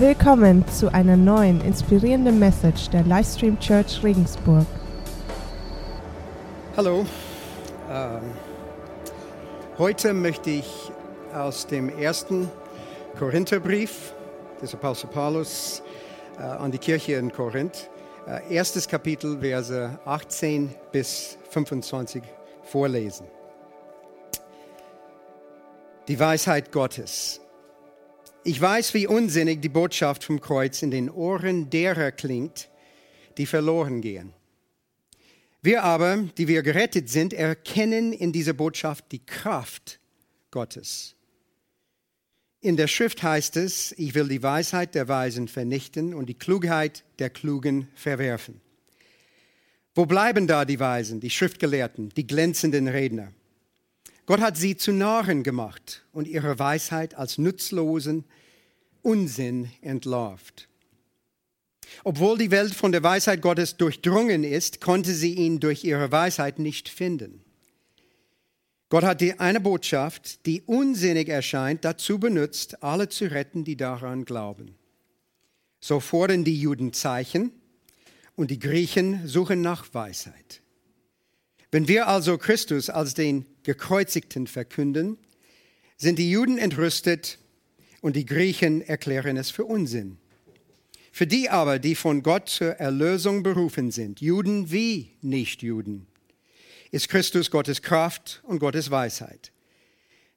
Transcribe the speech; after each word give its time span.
Willkommen 0.00 0.64
zu 0.68 0.94
einer 0.94 1.16
neuen 1.16 1.60
inspirierenden 1.60 2.38
Message 2.38 2.88
der 2.90 3.02
Livestream 3.02 3.58
Church 3.58 4.00
Regensburg. 4.04 4.64
Hallo, 6.76 7.04
ähm, 7.90 8.20
heute 9.76 10.14
möchte 10.14 10.50
ich 10.50 10.92
aus 11.34 11.66
dem 11.66 11.88
ersten 11.88 12.48
Korintherbrief 13.18 14.12
des 14.62 14.72
Apostel 14.72 15.08
Paulus 15.08 15.82
äh, 16.38 16.42
an 16.42 16.70
die 16.70 16.78
Kirche 16.78 17.14
in 17.14 17.32
Korinth, 17.32 17.90
äh, 18.28 18.54
erstes 18.54 18.86
Kapitel, 18.86 19.40
Verse 19.40 19.98
18 20.04 20.76
bis 20.92 21.38
25 21.50 22.22
vorlesen. 22.62 23.26
Die 26.06 26.20
Weisheit 26.20 26.70
Gottes. 26.70 27.40
Ich 28.44 28.60
weiß, 28.60 28.94
wie 28.94 29.06
unsinnig 29.06 29.60
die 29.60 29.68
Botschaft 29.68 30.24
vom 30.24 30.40
Kreuz 30.40 30.82
in 30.82 30.90
den 30.90 31.10
Ohren 31.10 31.70
derer 31.70 32.12
klingt, 32.12 32.68
die 33.36 33.46
verloren 33.46 34.00
gehen. 34.00 34.32
Wir 35.60 35.82
aber, 35.82 36.24
die 36.38 36.46
wir 36.46 36.62
gerettet 36.62 37.08
sind, 37.08 37.32
erkennen 37.32 38.12
in 38.12 38.32
dieser 38.32 38.52
Botschaft 38.52 39.06
die 39.10 39.24
Kraft 39.24 39.98
Gottes. 40.50 41.16
In 42.60 42.76
der 42.76 42.86
Schrift 42.86 43.22
heißt 43.22 43.56
es, 43.56 43.92
ich 43.98 44.14
will 44.14 44.28
die 44.28 44.42
Weisheit 44.42 44.94
der 44.94 45.08
Weisen 45.08 45.48
vernichten 45.48 46.14
und 46.14 46.26
die 46.26 46.38
Klugheit 46.38 47.04
der 47.18 47.30
Klugen 47.30 47.88
verwerfen. 47.94 48.60
Wo 49.94 50.06
bleiben 50.06 50.46
da 50.46 50.64
die 50.64 50.80
Weisen, 50.80 51.20
die 51.20 51.30
Schriftgelehrten, 51.30 52.10
die 52.10 52.26
glänzenden 52.26 52.88
Redner? 52.88 53.32
Gott 54.28 54.42
hat 54.42 54.58
sie 54.58 54.76
zu 54.76 54.92
Narren 54.92 55.42
gemacht 55.42 56.04
und 56.12 56.28
ihre 56.28 56.58
Weisheit 56.58 57.14
als 57.14 57.38
nutzlosen 57.38 58.26
Unsinn 59.00 59.70
entlarvt. 59.80 60.68
Obwohl 62.04 62.36
die 62.36 62.50
Welt 62.50 62.74
von 62.74 62.92
der 62.92 63.02
Weisheit 63.02 63.40
Gottes 63.40 63.78
durchdrungen 63.78 64.44
ist, 64.44 64.82
konnte 64.82 65.14
sie 65.14 65.32
ihn 65.32 65.60
durch 65.60 65.82
ihre 65.82 66.12
Weisheit 66.12 66.58
nicht 66.58 66.90
finden. 66.90 67.42
Gott 68.90 69.04
hat 69.04 69.22
die 69.22 69.40
eine 69.40 69.60
Botschaft, 69.60 70.44
die 70.44 70.60
unsinnig 70.60 71.30
erscheint, 71.30 71.86
dazu 71.86 72.18
benutzt, 72.18 72.82
alle 72.82 73.08
zu 73.08 73.30
retten, 73.30 73.64
die 73.64 73.78
daran 73.78 74.26
glauben. 74.26 74.74
So 75.80 76.00
fordern 76.00 76.44
die 76.44 76.60
Juden 76.60 76.92
Zeichen 76.92 77.50
und 78.36 78.50
die 78.50 78.58
Griechen 78.58 79.26
suchen 79.26 79.62
nach 79.62 79.86
Weisheit. 79.94 80.60
Wenn 81.70 81.88
wir 81.88 82.08
also 82.08 82.38
Christus 82.38 82.88
als 82.88 83.14
den 83.14 83.44
Gekreuzigten 83.62 84.46
verkünden, 84.46 85.18
sind 85.96 86.18
die 86.18 86.30
Juden 86.30 86.56
entrüstet 86.56 87.38
und 88.00 88.16
die 88.16 88.24
Griechen 88.24 88.80
erklären 88.80 89.36
es 89.36 89.50
für 89.50 89.64
Unsinn. 89.64 90.18
Für 91.12 91.26
die 91.26 91.50
aber, 91.50 91.78
die 91.78 91.94
von 91.94 92.22
Gott 92.22 92.48
zur 92.48 92.74
Erlösung 92.76 93.42
berufen 93.42 93.90
sind, 93.90 94.20
Juden 94.20 94.70
wie 94.70 95.16
Nichtjuden, 95.20 96.06
ist 96.90 97.08
Christus 97.08 97.50
Gottes 97.50 97.82
Kraft 97.82 98.40
und 98.44 98.60
Gottes 98.60 98.90
Weisheit. 98.90 99.52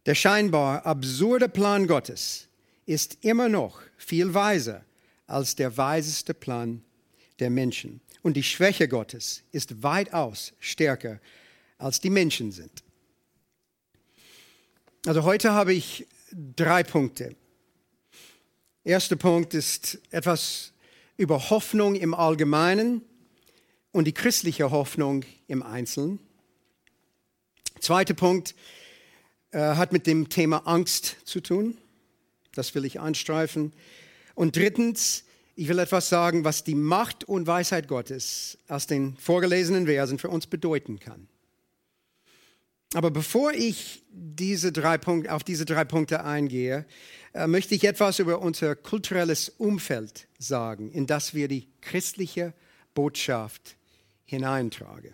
Der 0.06 0.16
scheinbar 0.16 0.86
absurde 0.86 1.48
Plan 1.48 1.88
Gottes 1.88 2.48
ist 2.86 3.20
immer 3.22 3.48
noch 3.48 3.82
viel 3.96 4.34
weiser 4.34 4.84
als 5.28 5.56
der 5.56 5.78
weiseste 5.78 6.34
Plan 6.34 6.84
der 7.40 7.50
Menschen. 7.52 8.02
Und 8.22 8.36
die 8.36 8.44
Schwäche 8.44 8.88
Gottes 8.88 9.44
ist 9.52 9.82
weitaus 9.84 10.54
stärker, 10.60 11.20
als 11.78 12.00
die 12.00 12.10
Menschen 12.10 12.52
sind. 12.52 12.84
Also 15.06 15.24
heute 15.24 15.54
habe 15.54 15.74
ich 15.74 16.08
drei 16.32 16.84
Punkte. 16.84 17.36
Erster 18.84 19.16
Punkt 19.16 19.54
ist 19.54 20.00
etwas 20.12 20.74
über 21.18 21.50
Hoffnung 21.50 21.96
im 21.96 22.14
Allgemeinen 22.14 23.02
und 23.92 24.06
die 24.06 24.14
christliche 24.14 24.72
Hoffnung 24.72 25.24
im 25.48 25.64
Einzelnen. 25.64 26.20
Zweiter 27.80 28.14
Punkt 28.14 28.56
äh, 29.52 29.60
hat 29.60 29.92
mit 29.92 30.06
dem 30.06 30.30
Thema 30.30 30.68
Angst 30.68 31.18
zu 31.26 31.42
tun. 31.42 31.78
Das 32.54 32.76
will 32.76 32.86
ich 32.86 33.00
anstreifen. 33.00 33.74
Und 34.36 34.56
drittens 34.56 35.24
ich 35.56 35.68
will 35.68 35.80
etwas 35.80 36.10
sagen, 36.10 36.44
was 36.44 36.64
die 36.64 36.76
Macht 36.76 37.24
und 37.24 37.48
Weisheit 37.48 37.88
Gottes 37.88 38.58
aus 38.68 38.88
den 38.88 39.16
vorgelesenen 39.18 39.86
Versen 39.86 40.18
für 40.18 40.30
uns 40.30 40.48
bedeuten 40.48 41.00
kann. 41.00 41.28
Aber 42.94 43.10
bevor 43.10 43.54
ich 43.54 44.04
diese 44.12 44.72
drei 44.72 44.98
Punkte, 44.98 45.34
auf 45.34 45.44
diese 45.44 45.66
drei 45.66 45.86
Punkte 45.86 46.24
eingehe, 46.26 46.86
äh, 47.34 47.48
möchte 47.48 47.74
ich 47.74 47.86
etwas 47.86 48.20
über 48.20 48.42
unser 48.42 48.76
kulturelles 48.76 49.50
Umfeld 49.50 50.28
sagen, 50.38 50.92
in 50.92 51.08
das 51.08 51.34
wir 51.34 51.48
die 51.48 51.68
christliche 51.80 52.54
Botschaft 52.94 53.78
hineintragen. 54.26 55.14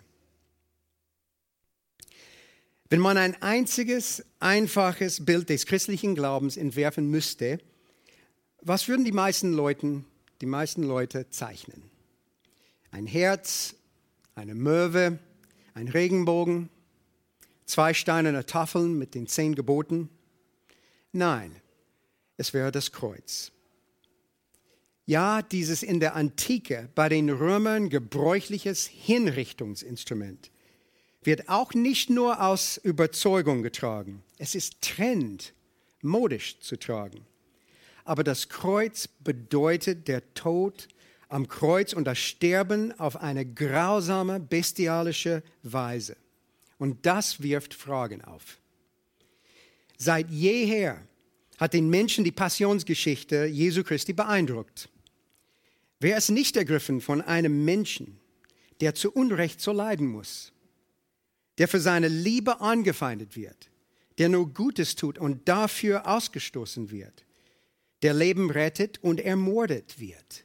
Wenn 2.90 3.00
man 3.00 3.18
ein 3.18 3.40
einziges, 3.42 4.24
einfaches 4.40 5.24
Bild 5.24 5.48
des 5.50 5.66
christlichen 5.66 6.14
Glaubens 6.14 6.56
entwerfen 6.56 7.08
müsste, 7.08 7.58
was 8.62 8.88
würden 8.88 9.04
die 9.04 9.12
meisten 9.12 9.52
Leute 9.52 10.04
die 10.40 10.46
meisten 10.46 10.82
Leute 10.82 11.30
zeichnen. 11.30 11.90
Ein 12.90 13.06
Herz, 13.06 13.74
eine 14.34 14.54
Möwe, 14.54 15.18
ein 15.74 15.88
Regenbogen, 15.88 16.70
zwei 17.66 17.94
steinerne 17.94 18.46
Tafeln 18.46 18.98
mit 18.98 19.14
den 19.14 19.26
zehn 19.26 19.54
Geboten. 19.54 20.08
Nein, 21.12 21.54
es 22.36 22.54
wäre 22.54 22.72
das 22.72 22.92
Kreuz. 22.92 23.52
Ja, 25.06 25.40
dieses 25.42 25.82
in 25.82 26.00
der 26.00 26.14
Antike 26.14 26.90
bei 26.94 27.08
den 27.08 27.30
Römern 27.30 27.88
gebräuchliches 27.88 28.86
Hinrichtungsinstrument 28.86 30.50
wird 31.22 31.48
auch 31.48 31.74
nicht 31.74 32.10
nur 32.10 32.42
aus 32.42 32.76
Überzeugung 32.76 33.62
getragen. 33.62 34.22
Es 34.38 34.54
ist 34.54 34.82
Trend, 34.82 35.54
modisch 36.02 36.60
zu 36.60 36.78
tragen. 36.78 37.26
Aber 38.08 38.24
das 38.24 38.48
Kreuz 38.48 39.06
bedeutet 39.06 40.08
der 40.08 40.32
Tod 40.32 40.88
am 41.28 41.46
Kreuz 41.46 41.92
und 41.92 42.06
das 42.06 42.16
Sterben 42.16 42.98
auf 42.98 43.20
eine 43.20 43.44
grausame, 43.44 44.40
bestialische 44.40 45.42
Weise. 45.62 46.16
Und 46.78 47.04
das 47.04 47.42
wirft 47.42 47.74
Fragen 47.74 48.24
auf. 48.24 48.56
Seit 49.98 50.30
jeher 50.30 51.06
hat 51.58 51.74
den 51.74 51.90
Menschen 51.90 52.24
die 52.24 52.32
Passionsgeschichte 52.32 53.44
Jesu 53.44 53.84
Christi 53.84 54.14
beeindruckt. 54.14 54.88
Wer 56.00 56.16
ist 56.16 56.30
nicht 56.30 56.56
ergriffen 56.56 57.02
von 57.02 57.20
einem 57.20 57.66
Menschen, 57.66 58.18
der 58.80 58.94
zu 58.94 59.12
Unrecht 59.12 59.60
so 59.60 59.72
leiden 59.72 60.06
muss, 60.06 60.54
der 61.58 61.68
für 61.68 61.80
seine 61.80 62.08
Liebe 62.08 62.62
angefeindet 62.62 63.36
wird, 63.36 63.68
der 64.16 64.30
nur 64.30 64.48
Gutes 64.54 64.94
tut 64.94 65.18
und 65.18 65.46
dafür 65.46 66.08
ausgestoßen 66.08 66.90
wird, 66.90 67.26
der 68.02 68.14
Leben 68.14 68.50
rettet 68.50 69.02
und 69.02 69.20
ermordet 69.20 69.98
wird, 69.98 70.44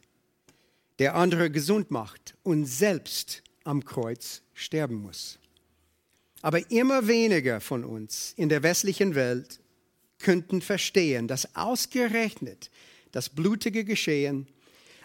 der 1.00 1.16
andere 1.16 1.52
gesund 1.52 1.92
macht 1.92 2.36
und 2.44 2.66
selbst 2.66 3.44
am 3.64 3.86
Kreuz 3.86 4.42
sterben 4.54 4.96
muss. 4.96 5.40
Aber 6.42 6.70
immer 6.72 7.08
weniger 7.08 7.62
von 7.62 7.86
uns 7.86 8.34
in 8.36 8.50
der 8.50 8.64
westlichen 8.64 9.16
Welt 9.16 9.62
könnten 10.20 10.62
verstehen, 10.62 11.28
dass 11.28 11.56
ausgerechnet 11.56 12.70
das 13.12 13.30
blutige 13.30 13.86
Geschehen 13.86 14.48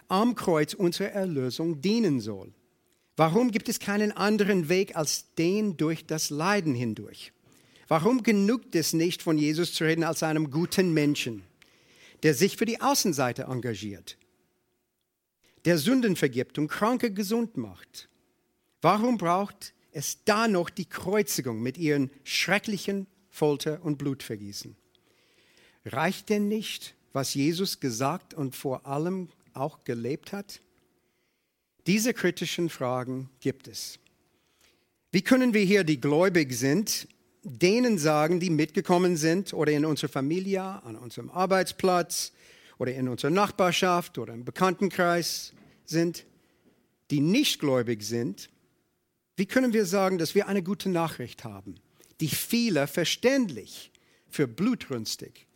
am 0.07 0.35
Kreuz 0.35 0.73
unserer 0.73 1.11
Erlösung 1.11 1.81
dienen 1.81 2.19
soll. 2.19 2.51
Warum 3.15 3.51
gibt 3.51 3.69
es 3.69 3.79
keinen 3.79 4.11
anderen 4.11 4.69
Weg 4.69 4.95
als 4.95 5.33
den 5.35 5.77
durch 5.77 6.05
das 6.05 6.29
Leiden 6.29 6.73
hindurch? 6.73 7.31
Warum 7.87 8.23
genügt 8.23 8.75
es 8.75 8.93
nicht, 8.93 9.21
von 9.21 9.37
Jesus 9.37 9.73
zu 9.73 9.83
reden 9.83 10.03
als 10.03 10.23
einem 10.23 10.51
guten 10.51 10.93
Menschen? 10.93 11.43
Der 12.23 12.33
sich 12.33 12.57
für 12.57 12.65
die 12.65 12.81
Außenseite 12.81 13.43
engagiert, 13.43 14.17
der 15.65 15.77
Sünden 15.77 16.15
vergibt 16.15 16.57
und 16.57 16.67
Kranke 16.67 17.11
gesund 17.11 17.57
macht. 17.57 18.09
Warum 18.81 19.17
braucht 19.17 19.73
es 19.91 20.23
da 20.23 20.47
noch 20.47 20.69
die 20.69 20.85
Kreuzigung 20.85 21.61
mit 21.61 21.77
ihren 21.77 22.11
schrecklichen 22.23 23.07
Folter 23.29 23.83
und 23.83 23.97
Blutvergießen? 23.97 24.75
Reicht 25.85 26.29
denn 26.29 26.47
nicht, 26.47 26.95
was 27.13 27.33
Jesus 27.33 27.79
gesagt 27.79 28.33
und 28.33 28.55
vor 28.55 28.85
allem 28.85 29.29
auch 29.53 29.83
gelebt 29.83 30.31
hat? 30.31 30.61
Diese 31.87 32.13
kritischen 32.13 32.69
Fragen 32.69 33.29
gibt 33.39 33.67
es. 33.67 33.99
Wie 35.11 35.21
können 35.21 35.53
wir 35.53 35.63
hier, 35.63 35.83
die 35.83 35.99
gläubig 35.99 36.53
sind, 36.53 37.07
denen 37.43 37.97
sagen, 37.97 38.39
die 38.39 38.49
mitgekommen 38.49 39.17
sind 39.17 39.53
oder 39.53 39.71
in 39.71 39.85
unserer 39.85 40.11
Familie, 40.11 40.61
an 40.61 40.95
unserem 40.95 41.29
Arbeitsplatz 41.29 42.33
oder 42.77 42.93
in 42.93 43.07
unserer 43.07 43.31
Nachbarschaft 43.31 44.17
oder 44.17 44.33
im 44.33 44.45
Bekanntenkreis 44.45 45.53
sind, 45.85 46.25
die 47.11 47.21
nicht 47.21 47.59
gläubig 47.59 48.03
sind, 48.03 48.49
wie 49.35 49.45
können 49.45 49.71
wir 49.71 49.85
sagen, 49.85 50.17
dass 50.17 50.35
wir 50.35 50.47
eine 50.47 50.61
gute 50.61 50.89
Nachricht 50.89 51.45
haben, 51.45 51.75
die 52.19 52.27
viele 52.27 52.87
verständlich 52.87 53.91
für 54.27 54.47
blutrünstig 54.47 55.47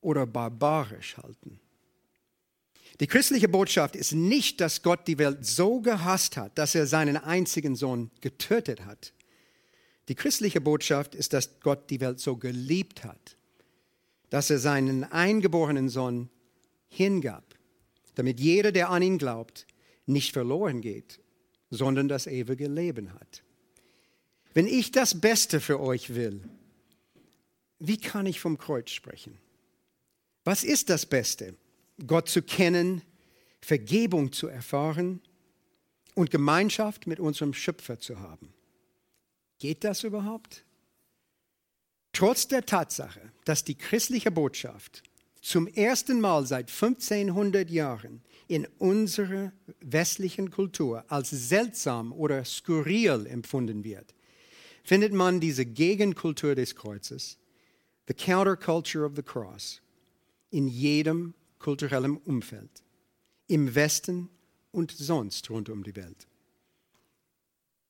oder 0.00 0.26
barbarisch 0.26 1.18
halten? 1.18 1.60
Die 3.00 3.06
christliche 3.06 3.48
Botschaft 3.48 3.96
ist 3.96 4.12
nicht, 4.12 4.60
dass 4.60 4.82
Gott 4.82 5.06
die 5.06 5.18
Welt 5.18 5.44
so 5.44 5.80
gehasst 5.80 6.36
hat, 6.36 6.56
dass 6.58 6.74
er 6.74 6.86
seinen 6.86 7.16
einzigen 7.16 7.74
Sohn 7.74 8.10
getötet 8.20 8.84
hat. 8.84 9.12
Die 10.10 10.16
christliche 10.16 10.60
Botschaft 10.60 11.14
ist, 11.14 11.34
dass 11.34 11.60
Gott 11.60 11.88
die 11.88 12.00
Welt 12.00 12.18
so 12.18 12.36
geliebt 12.36 13.04
hat, 13.04 13.36
dass 14.28 14.50
er 14.50 14.58
seinen 14.58 15.04
eingeborenen 15.04 15.88
Sohn 15.88 16.28
hingab, 16.88 17.44
damit 18.16 18.40
jeder, 18.40 18.72
der 18.72 18.90
an 18.90 19.02
ihn 19.02 19.18
glaubt, 19.18 19.68
nicht 20.06 20.32
verloren 20.32 20.80
geht, 20.80 21.20
sondern 21.70 22.08
das 22.08 22.26
ewige 22.26 22.66
Leben 22.66 23.14
hat. 23.14 23.44
Wenn 24.52 24.66
ich 24.66 24.90
das 24.90 25.20
Beste 25.20 25.60
für 25.60 25.78
euch 25.78 26.12
will, 26.12 26.42
wie 27.78 27.96
kann 27.96 28.26
ich 28.26 28.40
vom 28.40 28.58
Kreuz 28.58 28.90
sprechen? 28.90 29.38
Was 30.42 30.64
ist 30.64 30.90
das 30.90 31.06
Beste? 31.06 31.54
Gott 32.04 32.28
zu 32.28 32.42
kennen, 32.42 33.02
Vergebung 33.60 34.32
zu 34.32 34.48
erfahren 34.48 35.20
und 36.16 36.32
Gemeinschaft 36.32 37.06
mit 37.06 37.20
unserem 37.20 37.54
Schöpfer 37.54 38.00
zu 38.00 38.18
haben. 38.18 38.52
Geht 39.60 39.84
das 39.84 40.04
überhaupt? 40.04 40.64
Trotz 42.12 42.48
der 42.48 42.66
Tatsache, 42.66 43.20
dass 43.44 43.62
die 43.62 43.76
christliche 43.76 44.30
Botschaft 44.30 45.02
zum 45.42 45.68
ersten 45.68 46.20
Mal 46.20 46.46
seit 46.46 46.70
1500 46.70 47.70
Jahren 47.70 48.22
in 48.48 48.66
unserer 48.78 49.52
westlichen 49.80 50.50
Kultur 50.50 51.04
als 51.08 51.30
seltsam 51.30 52.12
oder 52.12 52.44
skurril 52.44 53.26
empfunden 53.26 53.84
wird, 53.84 54.14
findet 54.82 55.12
man 55.12 55.40
diese 55.40 55.66
Gegenkultur 55.66 56.54
des 56.54 56.74
Kreuzes, 56.74 57.38
the 58.08 58.14
counterculture 58.14 59.04
of 59.04 59.12
the 59.14 59.22
cross, 59.22 59.80
in 60.50 60.68
jedem 60.68 61.34
kulturellen 61.58 62.16
Umfeld, 62.16 62.82
im 63.46 63.74
Westen 63.74 64.30
und 64.72 64.90
sonst 64.90 65.48
rund 65.50 65.68
um 65.68 65.84
die 65.84 65.94
Welt. 65.96 66.29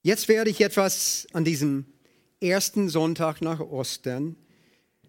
Jetzt 0.02 0.28
werde 0.28 0.50
ich 0.50 0.62
etwas 0.62 1.26
an 1.34 1.44
diesem 1.44 1.84
ersten 2.40 2.88
Sonntag 2.88 3.42
nach 3.42 3.60
Ostern 3.60 4.36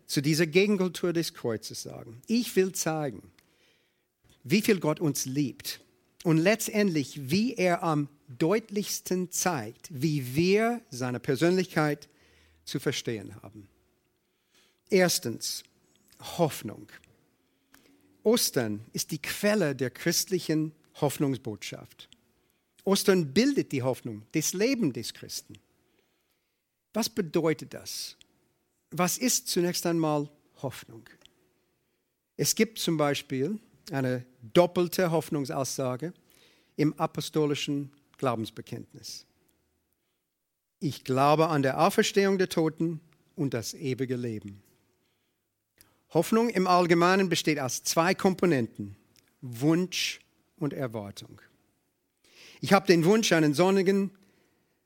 zu 0.05 0.19
dieser 0.19 0.45
Gegenkultur 0.45 1.13
des 1.13 1.33
Kreuzes 1.33 1.81
sagen. 1.81 2.21
Ich 2.27 2.53
will 2.57 2.73
zeigen, 2.73 3.31
wie 4.43 4.61
viel 4.61 4.81
Gott 4.81 4.99
uns 4.99 5.25
liebt 5.25 5.79
und 6.25 6.37
letztendlich, 6.37 7.31
wie 7.31 7.53
er 7.53 7.83
am 7.83 8.09
deutlichsten 8.27 9.31
zeigt, 9.31 9.87
wie 9.91 10.35
wir 10.35 10.81
seine 10.89 11.21
Persönlichkeit 11.21 12.09
zu 12.65 12.81
verstehen 12.81 13.41
haben. 13.41 13.69
Erstens, 14.89 15.63
Hoffnung. 16.19 16.87
Ostern 18.23 18.81
ist 18.91 19.11
die 19.11 19.21
Quelle 19.21 19.73
der 19.73 19.89
christlichen 19.89 20.73
Hoffnungsbotschaft. 20.99 22.10
Ostern 22.83 23.33
bildet 23.33 23.71
die 23.71 23.83
Hoffnung 23.83 24.23
des 24.33 24.53
Lebens 24.53 24.93
des 24.93 25.13
Christen. 25.13 25.53
Was 26.93 27.09
bedeutet 27.09 27.73
das? 27.73 28.17
Was 28.91 29.17
ist 29.17 29.47
zunächst 29.47 29.85
einmal 29.85 30.29
Hoffnung? 30.61 31.07
Es 32.37 32.55
gibt 32.55 32.79
zum 32.79 32.97
Beispiel 32.97 33.59
eine 33.91 34.25
doppelte 34.53 35.11
Hoffnungsaussage 35.11 36.13
im 36.75 36.93
apostolischen 36.99 37.91
Glaubensbekenntnis. 38.17 39.25
Ich 40.79 41.03
glaube 41.03 41.47
an 41.49 41.61
der 41.61 41.79
Auferstehung 41.79 42.37
der 42.37 42.49
Toten 42.49 42.99
und 43.35 43.53
das 43.53 43.73
ewige 43.73 44.15
Leben. 44.15 44.63
Hoffnung 46.09 46.49
im 46.49 46.67
Allgemeinen 46.67 47.29
besteht 47.29 47.59
aus 47.59 47.83
zwei 47.83 48.15
Komponenten, 48.15 48.95
Wunsch 49.41 50.19
und 50.57 50.73
Erwartung. 50.73 51.41
Ich 52.63 52.73
habe 52.73 52.85
den 52.85 53.03
Wunsch, 53.05 53.31
einen 53.31 53.55
sonnigen 53.55 54.11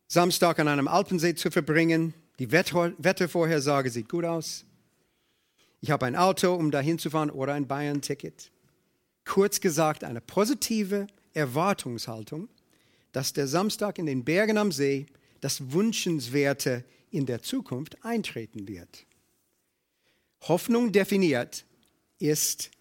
Samstag 0.07 0.59
an 0.59 0.69
einem 0.69 0.87
Alpensee 0.87 1.35
zu 1.35 1.51
verbringen. 1.51 2.13
Die 2.39 2.51
Wettervorhersage 2.51 3.89
sieht 3.89 4.07
gut 4.07 4.23
aus. 4.23 4.63
Ich 5.81 5.91
habe 5.91 6.05
ein 6.05 6.15
Auto, 6.15 6.53
um 6.53 6.71
dahin 6.71 6.97
zu 6.99 7.09
fahren 7.09 7.29
oder 7.29 7.53
ein 7.53 7.67
Bayern-Ticket. 7.67 8.49
Kurz 9.25 9.59
gesagt, 9.59 10.05
eine 10.05 10.21
positive 10.21 11.07
Erwartungshaltung, 11.33 12.47
dass 13.11 13.33
der 13.33 13.47
Samstag 13.47 13.99
in 13.99 14.05
den 14.05 14.23
Bergen 14.23 14.57
am 14.57 14.71
See 14.71 15.05
das 15.41 15.73
Wünschenswerte 15.73 16.85
in 17.11 17.25
der 17.25 17.41
Zukunft 17.41 18.03
eintreten 18.05 18.69
wird. 18.69 19.05
Hoffnung 20.41 20.93
definiert 20.93 21.65
ist 22.19 22.71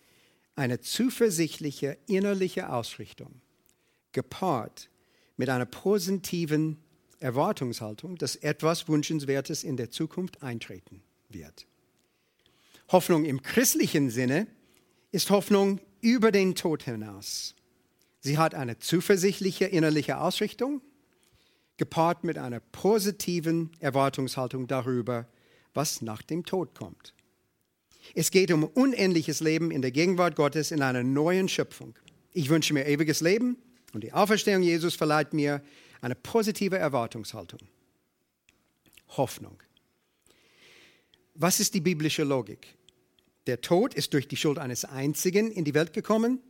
eine 0.54 0.80
zuversichtliche 0.80 1.98
innerliche 2.06 2.70
Ausrichtung, 2.72 3.40
gepaart 4.14 4.88
mit 5.36 5.50
einer 5.50 5.66
positiven 5.66 6.78
Erwartungshaltung, 7.20 8.16
dass 8.16 8.36
etwas 8.36 8.88
Wünschenswertes 8.88 9.64
in 9.64 9.76
der 9.76 9.90
Zukunft 9.90 10.42
eintreten 10.42 11.02
wird. 11.28 11.66
Hoffnung 12.88 13.24
im 13.24 13.42
christlichen 13.42 14.10
Sinne 14.10 14.46
ist 15.10 15.30
Hoffnung 15.30 15.80
über 16.00 16.32
den 16.32 16.54
Tod 16.54 16.82
hinaus. 16.82 17.54
Sie 18.20 18.38
hat 18.38 18.54
eine 18.54 18.78
zuversichtliche 18.78 19.66
innerliche 19.66 20.18
Ausrichtung, 20.18 20.80
gepaart 21.76 22.24
mit 22.24 22.38
einer 22.38 22.60
positiven 22.60 23.70
Erwartungshaltung 23.80 24.66
darüber, 24.66 25.26
was 25.72 26.02
nach 26.02 26.22
dem 26.22 26.44
Tod 26.44 26.74
kommt. 26.74 27.14
Es 28.14 28.30
geht 28.30 28.52
um 28.52 28.64
unendliches 28.64 29.40
Leben 29.40 29.70
in 29.70 29.82
der 29.82 29.90
Gegenwart 29.90 30.36
Gottes 30.36 30.70
in 30.70 30.82
einer 30.82 31.02
neuen 31.02 31.48
Schöpfung. 31.48 31.94
Ich 32.32 32.48
wünsche 32.48 32.74
mir 32.74 32.86
ewiges 32.86 33.20
Leben 33.20 33.56
und 33.94 34.02
die 34.02 34.12
Auferstehung 34.12 34.62
Jesus 34.62 34.94
verleiht 34.94 35.32
mir 35.32 35.62
eine 36.00 36.14
positive 36.14 36.76
Erwartungshaltung. 36.76 37.60
Hoffnung. 39.08 39.62
Was 41.34 41.60
ist 41.60 41.74
die 41.74 41.80
biblische 41.80 42.24
Logik? 42.24 42.76
Der 43.46 43.60
Tod 43.60 43.94
ist 43.94 44.14
durch 44.14 44.28
die 44.28 44.36
Schuld 44.36 44.58
eines 44.58 44.84
Einzigen 44.84 45.50
in 45.50 45.64
die 45.64 45.74
Welt 45.74 45.92
gekommen. 45.92 46.40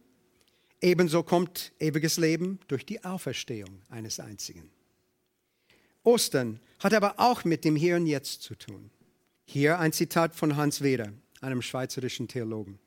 Ebenso 0.81 1.23
kommt 1.23 1.73
ewiges 1.81 2.19
Leben 2.19 2.61
durch 2.69 2.85
die 2.85 3.03
Auferstehung 3.05 3.83
eines 3.89 4.21
Einzigen. 4.21 4.71
Ostern 6.03 6.61
hat 6.79 6.93
aber 6.93 7.15
auch 7.19 7.45
mit 7.45 7.65
dem 7.65 7.77
Hier 7.77 7.97
und 7.97 8.07
Jetzt 8.07 8.43
zu 8.43 8.55
tun. 8.55 8.91
Hier 9.47 9.79
ein 9.79 9.93
Zitat 9.93 10.35
von 10.35 10.57
Hans 10.57 10.83
Weder 10.83 11.13
einem 11.41 11.63
schweizerischen 11.63 12.29
Theologen. 12.29 12.79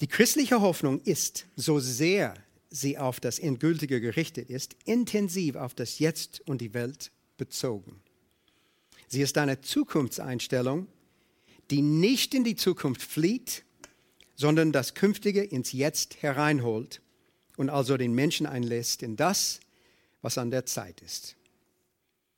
Die 0.00 0.08
christliche 0.08 0.60
Hoffnung 0.60 1.00
ist, 1.02 1.46
so 1.54 1.78
sehr 1.78 2.34
sie 2.72 2.98
auf 2.98 3.20
das 3.20 3.38
Endgültige 3.38 4.00
gerichtet 4.00 4.50
ist, 4.50 4.76
intensiv 4.84 5.56
auf 5.56 5.74
das 5.74 5.98
Jetzt 5.98 6.40
und 6.46 6.60
die 6.60 6.74
Welt 6.74 7.12
bezogen. 7.36 8.00
Sie 9.08 9.20
ist 9.20 9.36
eine 9.36 9.60
Zukunftseinstellung, 9.60 10.86
die 11.70 11.82
nicht 11.82 12.34
in 12.34 12.44
die 12.44 12.56
Zukunft 12.56 13.02
flieht, 13.02 13.64
sondern 14.34 14.72
das 14.72 14.94
Künftige 14.94 15.42
ins 15.42 15.72
Jetzt 15.72 16.22
hereinholt 16.22 17.02
und 17.56 17.68
also 17.68 17.96
den 17.96 18.14
Menschen 18.14 18.46
einlässt 18.46 19.02
in 19.02 19.16
das, 19.16 19.60
was 20.22 20.38
an 20.38 20.50
der 20.50 20.64
Zeit 20.64 21.00
ist. 21.02 21.36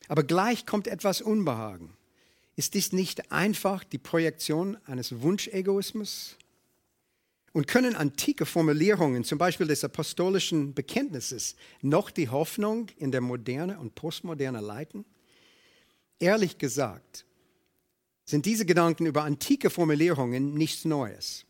Aber 0.08 0.24
gleich 0.24 0.66
kommt 0.66 0.88
etwas 0.88 1.22
Unbehagen. 1.22 1.96
Ist 2.56 2.74
dies 2.74 2.92
nicht 2.92 3.32
einfach 3.32 3.84
die 3.84 3.98
Projektion 3.98 4.76
eines 4.84 5.22
Wunschegoismus? 5.22 6.36
Und 7.54 7.68
können 7.68 7.94
antike 7.94 8.46
Formulierungen, 8.46 9.22
zum 9.22 9.38
Beispiel 9.38 9.68
des 9.68 9.84
apostolischen 9.84 10.74
Bekenntnisses, 10.74 11.54
noch 11.82 12.10
die 12.10 12.28
Hoffnung 12.28 12.88
in 12.96 13.12
der 13.12 13.20
Moderne 13.20 13.78
und 13.78 13.94
Postmoderne 13.94 14.60
leiten? 14.60 15.04
Ehrlich 16.18 16.58
gesagt, 16.58 17.24
sind 18.24 18.44
diese 18.44 18.66
Gedanken 18.66 19.06
über 19.06 19.22
antike 19.22 19.70
Formulierungen 19.70 20.54
nichts 20.54 20.84
Neues. 20.84 21.44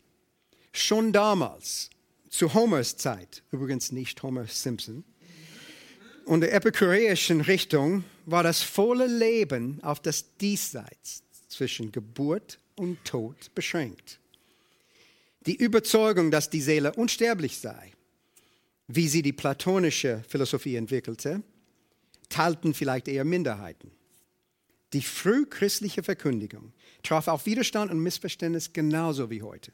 Schon 0.73 1.11
damals, 1.11 1.88
zu 2.28 2.52
Homers 2.52 2.99
Zeit, 2.99 3.42
übrigens 3.50 3.90
nicht 3.90 4.23
Homer 4.23 4.46
Simpson, 4.46 5.04
und 6.26 6.42
der 6.42 6.52
epikureischen 6.52 7.40
Richtung 7.40 8.04
war 8.26 8.42
das 8.42 8.61
volle 8.62 9.06
Leben 9.06 9.82
auf 9.82 10.00
das 10.00 10.37
Diesseits 10.37 11.23
zwischen 11.49 11.92
Geburt 11.92 12.58
und 12.76 13.02
Tod 13.06 13.54
beschränkt. 13.54 14.20
Die 15.46 15.56
Überzeugung, 15.56 16.30
dass 16.30 16.50
die 16.50 16.62
Seele 16.62 16.92
unsterblich 16.94 17.58
sei, 17.58 17.92
wie 18.88 19.08
sie 19.08 19.22
die 19.22 19.32
platonische 19.32 20.22
Philosophie 20.28 20.76
entwickelte, 20.76 21.42
teilten 22.28 22.74
vielleicht 22.74 23.08
eher 23.08 23.24
Minderheiten. 23.24 23.90
Die 24.92 25.02
frühchristliche 25.02 26.02
Verkündigung 26.02 26.72
traf 27.02 27.28
auf 27.28 27.46
Widerstand 27.46 27.90
und 27.90 28.00
Missverständnis 28.00 28.72
genauso 28.72 29.28
wie 29.30 29.42
heute. 29.42 29.72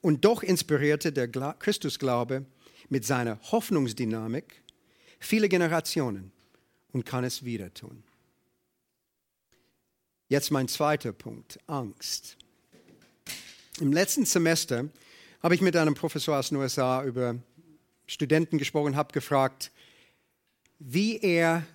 Und 0.00 0.24
doch 0.24 0.42
inspirierte 0.42 1.10
der 1.12 1.28
Christusglaube 1.28 2.44
mit 2.88 3.04
seiner 3.04 3.40
Hoffnungsdynamik 3.50 4.62
viele 5.18 5.48
Generationen 5.48 6.32
und 6.92 7.04
kann 7.04 7.24
es 7.24 7.44
wieder 7.44 7.72
tun. 7.72 8.04
Jetzt 10.28 10.50
mein 10.50 10.68
zweiter 10.68 11.12
Punkt, 11.12 11.58
Angst. 11.66 12.36
Im 13.78 13.92
letzten 13.92 14.24
Semester 14.24 14.88
habe 15.42 15.54
ich 15.54 15.60
mit 15.60 15.76
einem 15.76 15.92
Professor 15.92 16.38
aus 16.38 16.48
den 16.48 16.56
USA 16.56 17.04
über 17.04 17.36
Studenten 18.06 18.56
gesprochen, 18.56 18.96
habe 18.96 19.12
gefragt, 19.12 19.70
wie 20.78 21.18
er 21.18 21.66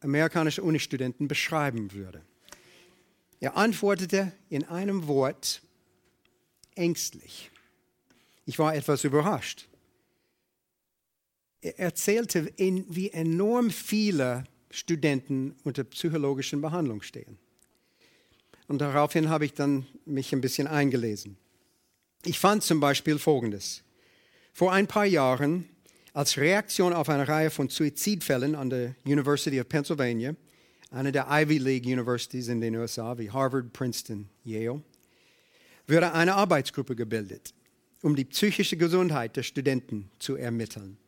amerikanische 0.00 0.62
Unistudenten 0.62 1.28
beschreiben 1.28 1.92
würde. 1.92 2.22
Er 3.38 3.56
antwortete 3.56 4.32
in 4.48 4.64
einem 4.64 5.08
Wort 5.08 5.60
ängstlich. 6.74 7.50
Ich 8.46 8.58
war 8.58 8.74
etwas 8.74 9.04
überrascht. 9.04 9.68
Er 11.60 11.78
erzählte, 11.78 12.50
wie 12.56 13.10
enorm 13.10 13.70
viele 13.70 14.44
Studenten 14.70 15.54
unter 15.64 15.84
psychologischen 15.84 16.62
Behandlung 16.62 17.02
stehen. 17.02 17.38
Und 18.68 18.78
daraufhin 18.78 19.28
habe 19.28 19.44
ich 19.44 19.52
dann 19.52 19.86
mich 20.06 20.32
ein 20.32 20.40
bisschen 20.40 20.66
eingelesen. 20.66 21.36
Ich 22.24 22.38
fand 22.38 22.62
zum 22.62 22.78
Beispiel 22.78 23.18
Folgendes. 23.18 23.82
Vor 24.52 24.72
ein 24.72 24.86
paar 24.86 25.06
Jahren, 25.06 25.68
als 26.12 26.36
Reaktion 26.36 26.92
auf 26.92 27.08
eine 27.08 27.26
Reihe 27.26 27.50
von 27.50 27.68
Suizidfällen 27.68 28.54
an 28.54 28.70
der 28.70 28.94
University 29.04 29.60
of 29.60 29.68
Pennsylvania, 29.68 30.36
einer 30.92 31.10
der 31.10 31.26
Ivy 31.28 31.58
League 31.58 31.86
Universities 31.86 32.46
in 32.46 32.60
den 32.60 32.76
USA 32.76 33.18
wie 33.18 33.30
Harvard, 33.30 33.72
Princeton, 33.72 34.28
Yale, 34.44 34.82
wurde 35.88 36.12
eine 36.12 36.34
Arbeitsgruppe 36.34 36.94
gebildet, 36.94 37.54
um 38.02 38.14
die 38.14 38.26
psychische 38.26 38.76
Gesundheit 38.76 39.36
der 39.36 39.42
Studenten 39.42 40.08
zu 40.20 40.36
ermitteln. 40.36 40.98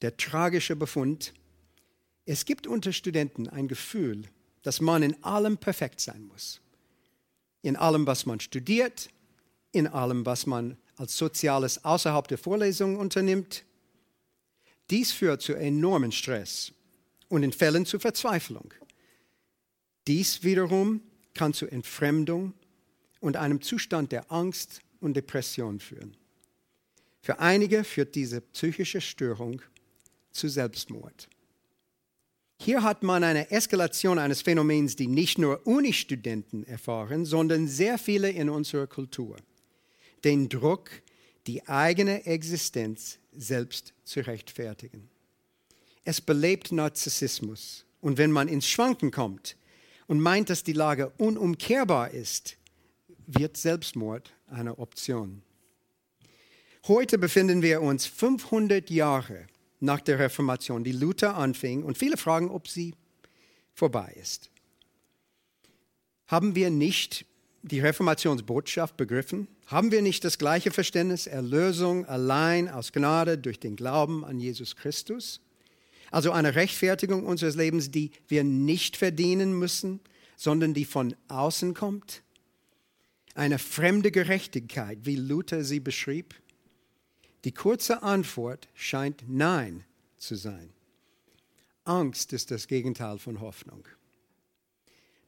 Der 0.00 0.16
tragische 0.16 0.76
Befund, 0.76 1.34
es 2.24 2.46
gibt 2.46 2.66
unter 2.66 2.92
Studenten 2.92 3.48
ein 3.48 3.68
Gefühl, 3.68 4.22
dass 4.62 4.80
man 4.80 5.02
in 5.02 5.22
allem 5.22 5.58
perfekt 5.58 6.00
sein 6.00 6.24
muss. 6.24 6.60
In 7.60 7.76
allem, 7.76 8.06
was 8.06 8.24
man 8.24 8.40
studiert, 8.40 9.10
in 9.72 9.86
allem, 9.86 10.24
was 10.24 10.46
man 10.46 10.76
als 10.96 11.16
Soziales 11.16 11.84
außerhalb 11.84 12.28
der 12.28 12.38
Vorlesung 12.38 12.96
unternimmt. 12.96 13.64
Dies 14.90 15.12
führt 15.12 15.42
zu 15.42 15.54
enormen 15.54 16.12
Stress 16.12 16.72
und 17.28 17.42
in 17.42 17.52
Fällen 17.52 17.86
zu 17.86 17.98
Verzweiflung. 17.98 18.72
Dies 20.06 20.42
wiederum 20.42 21.00
kann 21.34 21.54
zu 21.54 21.66
Entfremdung 21.66 22.52
und 23.20 23.36
einem 23.36 23.62
Zustand 23.62 24.12
der 24.12 24.30
Angst 24.30 24.80
und 25.00 25.14
Depression 25.14 25.80
führen. 25.80 26.16
Für 27.22 27.38
einige 27.38 27.84
führt 27.84 28.14
diese 28.14 28.40
psychische 28.40 29.00
Störung 29.00 29.62
zu 30.32 30.48
Selbstmord. 30.48 31.28
Hier 32.60 32.82
hat 32.82 33.02
man 33.02 33.24
eine 33.24 33.50
Eskalation 33.50 34.18
eines 34.18 34.42
Phänomens, 34.42 34.94
die 34.94 35.08
nicht 35.08 35.38
nur 35.38 35.66
Unistudenten 35.66 36.64
erfahren, 36.64 37.24
sondern 37.24 37.66
sehr 37.66 37.98
viele 37.98 38.30
in 38.30 38.48
unserer 38.48 38.86
Kultur. 38.86 39.36
Den 40.24 40.48
Druck, 40.48 40.90
die 41.46 41.66
eigene 41.68 42.26
Existenz 42.26 43.18
selbst 43.32 43.94
zu 44.04 44.20
rechtfertigen. 44.20 45.08
Es 46.04 46.20
belebt 46.20 46.72
Narzissmus. 46.72 47.84
Und 48.00 48.18
wenn 48.18 48.32
man 48.32 48.48
ins 48.48 48.66
Schwanken 48.66 49.12
kommt 49.12 49.56
und 50.08 50.20
meint, 50.20 50.50
dass 50.50 50.64
die 50.64 50.72
Lage 50.72 51.10
unumkehrbar 51.18 52.10
ist, 52.10 52.56
wird 53.26 53.56
Selbstmord 53.56 54.34
eine 54.48 54.78
Option. 54.78 55.42
Heute 56.88 57.16
befinden 57.16 57.62
wir 57.62 57.80
uns 57.80 58.06
500 58.06 58.90
Jahre 58.90 59.46
nach 59.78 60.00
der 60.00 60.18
Reformation, 60.18 60.82
die 60.82 60.92
Luther 60.92 61.36
anfing, 61.36 61.84
und 61.84 61.96
viele 61.96 62.16
fragen, 62.16 62.50
ob 62.50 62.66
sie 62.66 62.94
vorbei 63.72 64.12
ist. 64.20 64.50
Haben 66.26 66.56
wir 66.56 66.70
nicht 66.70 67.24
die 67.62 67.80
Reformationsbotschaft 67.80 68.96
begriffen? 68.96 69.48
Haben 69.66 69.92
wir 69.92 70.02
nicht 70.02 70.24
das 70.24 70.38
gleiche 70.38 70.70
Verständnis, 70.70 71.26
Erlösung 71.26 72.04
allein 72.06 72.68
aus 72.68 72.92
Gnade 72.92 73.38
durch 73.38 73.60
den 73.60 73.76
Glauben 73.76 74.24
an 74.24 74.38
Jesus 74.38 74.76
Christus? 74.76 75.40
Also 76.10 76.32
eine 76.32 76.54
Rechtfertigung 76.54 77.24
unseres 77.24 77.56
Lebens, 77.56 77.90
die 77.90 78.10
wir 78.28 78.44
nicht 78.44 78.96
verdienen 78.96 79.58
müssen, 79.58 80.00
sondern 80.36 80.74
die 80.74 80.84
von 80.84 81.14
außen 81.28 81.72
kommt? 81.74 82.22
Eine 83.34 83.58
fremde 83.58 84.10
Gerechtigkeit, 84.10 84.98
wie 85.02 85.16
Luther 85.16 85.64
sie 85.64 85.80
beschrieb? 85.80 86.34
Die 87.44 87.52
kurze 87.52 88.02
Antwort 88.02 88.68
scheint 88.74 89.24
Nein 89.26 89.84
zu 90.18 90.34
sein. 90.34 90.70
Angst 91.84 92.32
ist 92.32 92.50
das 92.50 92.68
Gegenteil 92.68 93.18
von 93.18 93.40
Hoffnung. 93.40 93.88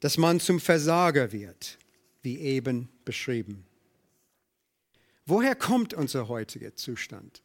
Dass 0.00 0.18
man 0.18 0.38
zum 0.38 0.60
Versager 0.60 1.32
wird, 1.32 1.78
wie 2.24 2.38
eben 2.38 2.88
beschrieben. 3.04 3.64
Woher 5.26 5.54
kommt 5.54 5.94
unser 5.94 6.28
heutiger 6.28 6.74
Zustand? 6.74 7.42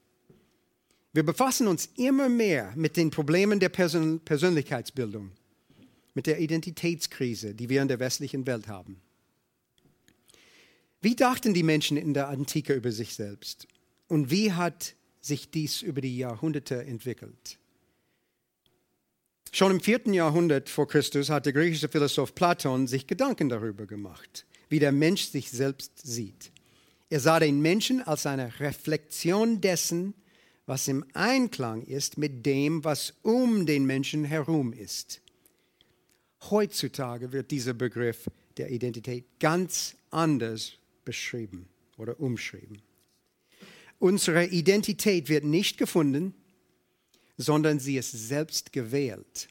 Wir 1.13 1.23
befassen 1.23 1.67
uns 1.67 1.89
immer 1.95 2.29
mehr 2.29 2.73
mit 2.75 2.97
den 2.97 3.09
Problemen 3.09 3.59
der 3.59 3.69
Persön 3.69 4.19
Persönlichkeitsbildung, 4.19 5.31
mit 6.13 6.27
der 6.27 6.39
Identitätskrise, 6.39 7.55
die 7.55 7.69
wir 7.69 7.81
in 7.81 7.87
der 7.87 7.99
westlichen 7.99 8.45
Welt 8.45 8.67
haben. 8.67 9.01
Wie 11.01 11.15
dachten 11.15 11.53
die 11.53 11.63
Menschen 11.63 11.97
in 11.97 12.13
der 12.13 12.27
Antike 12.27 12.73
über 12.73 12.91
sich 12.91 13.15
selbst? 13.15 13.67
Und 14.07 14.29
wie 14.29 14.51
hat 14.51 14.95
sich 15.21 15.49
dies 15.49 15.81
über 15.81 16.01
die 16.01 16.17
Jahrhunderte 16.17 16.83
entwickelt? 16.83 17.57
Schon 19.51 19.71
im 19.71 19.79
vierten 19.79 20.13
Jahrhundert 20.13 20.69
vor 20.69 20.87
Christus 20.87 21.29
hat 21.29 21.45
der 21.45 21.53
griechische 21.53 21.89
Philosoph 21.89 22.35
Platon 22.35 22.85
sich 22.85 23.07
Gedanken 23.07 23.49
darüber 23.49 23.87
gemacht, 23.87 24.45
wie 24.69 24.79
der 24.79 24.91
Mensch 24.91 25.23
sich 25.23 25.51
selbst 25.51 25.91
sieht. 26.01 26.51
Er 27.09 27.19
sah 27.19 27.39
den 27.39 27.61
Menschen 27.61 28.01
als 28.01 28.25
eine 28.25 28.59
Reflexion 28.59 29.61
dessen, 29.61 30.13
was 30.65 30.87
im 30.87 31.03
Einklang 31.13 31.83
ist 31.83 32.19
mit 32.19 32.45
dem, 32.45 32.83
was 32.83 33.13
um 33.23 33.65
den 33.65 33.85
Menschen 33.85 34.23
herum 34.23 34.71
ist. 34.71 35.21
Heutzutage 36.49 37.31
wird 37.31 37.49
dieser 37.49 37.73
Begriff 37.73 38.29
der 38.57 38.69
Identität 38.69 39.25
ganz 39.39 39.95
anders 40.11 40.73
beschrieben 41.03 41.67
oder 41.97 42.19
umschrieben. 42.19 42.81
Unsere 43.97 44.45
Identität 44.45 45.27
wird 45.27 45.43
nicht 45.43 45.77
gefunden, 45.77 46.33
sondern 47.37 47.79
sie 47.79 47.97
ist 47.97 48.11
selbst 48.11 48.71
gewählt. 48.71 49.49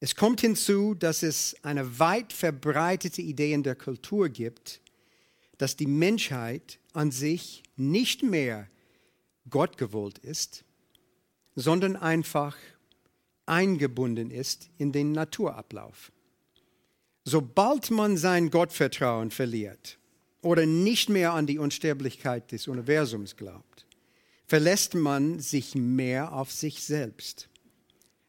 Es 0.00 0.14
kommt 0.14 0.40
hinzu, 0.40 0.94
dass 0.94 1.22
es 1.22 1.56
eine 1.62 1.98
weit 1.98 2.32
verbreitete 2.32 3.20
Idee 3.22 3.52
in 3.52 3.62
der 3.62 3.74
Kultur 3.74 4.28
gibt, 4.28 4.80
dass 5.58 5.76
die 5.76 5.86
Menschheit 5.86 6.78
an 6.92 7.10
sich 7.10 7.62
nicht 7.76 8.22
mehr 8.22 8.68
Gott 9.50 9.76
gewollt 9.76 10.18
ist, 10.18 10.64
sondern 11.56 11.96
einfach 11.96 12.56
eingebunden 13.46 14.30
ist 14.30 14.70
in 14.78 14.92
den 14.92 15.12
Naturablauf. 15.12 16.12
Sobald 17.24 17.90
man 17.90 18.16
sein 18.16 18.50
Gottvertrauen 18.50 19.30
verliert, 19.30 19.98
oder 20.42 20.66
nicht 20.66 21.08
mehr 21.08 21.32
an 21.32 21.46
die 21.46 21.58
Unsterblichkeit 21.58 22.52
des 22.52 22.68
Universums 22.68 23.36
glaubt, 23.36 23.86
verlässt 24.46 24.94
man 24.94 25.40
sich 25.40 25.74
mehr 25.74 26.32
auf 26.32 26.52
sich 26.52 26.82
selbst. 26.82 27.48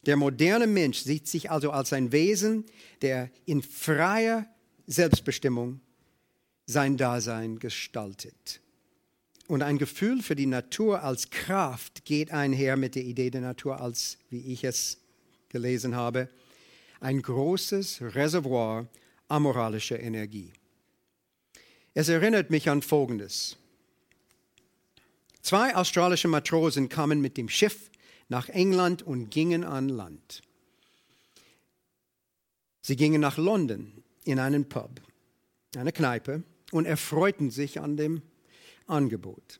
Der 0.05 0.15
moderne 0.15 0.67
Mensch 0.67 0.99
sieht 0.99 1.27
sich 1.27 1.51
also 1.51 1.71
als 1.71 1.93
ein 1.93 2.11
Wesen, 2.11 2.65
der 3.01 3.29
in 3.45 3.61
freier 3.61 4.45
Selbstbestimmung 4.87 5.81
sein 6.65 6.97
Dasein 6.97 7.59
gestaltet. 7.59 8.61
Und 9.47 9.63
ein 9.63 9.77
Gefühl 9.77 10.21
für 10.21 10.35
die 10.35 10.45
Natur 10.45 11.03
als 11.03 11.31
Kraft 11.31 12.05
geht 12.05 12.31
einher 12.31 12.77
mit 12.77 12.95
der 12.95 13.03
Idee 13.03 13.31
der 13.31 13.41
Natur 13.41 13.81
als, 13.81 14.19
wie 14.29 14.53
ich 14.53 14.63
es 14.63 14.99
gelesen 15.49 15.95
habe, 15.95 16.29
ein 16.99 17.21
großes 17.21 18.01
Reservoir 18.13 18.87
amoralischer 19.27 19.99
Energie. 19.99 20.53
Es 21.93 22.09
erinnert 22.09 22.51
mich 22.51 22.69
an 22.69 22.81
Folgendes. 22.81 23.57
Zwei 25.41 25.75
australische 25.75 26.27
Matrosen 26.27 26.89
kamen 26.89 27.19
mit 27.21 27.37
dem 27.37 27.49
Schiff 27.49 27.89
nach 28.29 28.47
England 28.49 29.01
und 29.01 29.29
gingen 29.29 29.63
an 29.63 29.89
Land. 29.89 30.41
Sie 32.81 32.95
gingen 32.95 33.21
nach 33.21 33.37
London 33.37 34.03
in 34.23 34.39
einen 34.39 34.69
Pub, 34.69 35.01
eine 35.75 35.91
Kneipe, 35.91 36.43
und 36.71 36.85
erfreuten 36.85 37.49
sich 37.49 37.79
an 37.79 37.97
dem 37.97 38.21
Angebot. 38.87 39.59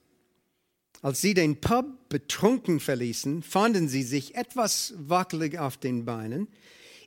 Als 1.02 1.22
sie 1.22 1.34
den 1.34 1.60
Pub 1.60 1.86
betrunken 2.10 2.80
verließen, 2.80 3.42
fanden 3.42 3.88
sie 3.88 4.04
sich 4.04 4.36
etwas 4.36 4.94
wackelig 4.98 5.58
auf 5.58 5.78
den 5.78 6.06
Beinen 6.06 6.48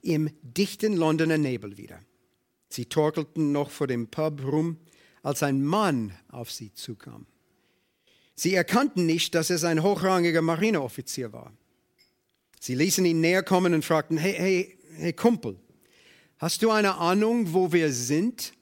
im 0.03 0.31
dichten 0.43 0.97
Londoner 0.97 1.39
Nebel 1.39 1.77
wieder. 1.77 2.01
Sie 2.69 2.87
torkelten 2.87 3.53
noch 3.53 3.71
vor 3.71 3.87
dem 3.87 4.09
Pub 4.09 4.43
rum, 4.45 4.79
als 5.23 5.43
ein 5.43 5.63
Mann 5.63 6.13
auf 6.29 6.51
sie 6.51 6.73
zukam. 6.73 7.27
Sie 8.35 8.55
erkannten 8.55 9.07
nicht, 9.07 9.35
dass 9.35 9.51
es 9.51 9.65
ein 9.65 9.83
hochrangiger 9.83 10.43
Marineoffizier 10.43 11.33
war. 11.33 11.53
Sie 12.61 12.75
ließen 12.75 13.05
ihn 13.05 13.21
näher 13.21 13.43
kommen 13.43 13.75
und 13.75 13.85
fragten, 13.85 14.17
hey, 14.17 14.35
hey, 14.35 14.79
hey 14.97 15.13
Kumpel, 15.13 15.57
hast 16.39 16.63
du 16.63 16.71
eine 16.71 16.97
Ahnung, 16.97 17.53
wo 17.53 17.73
wir 17.73 17.93
sind? 17.93 18.53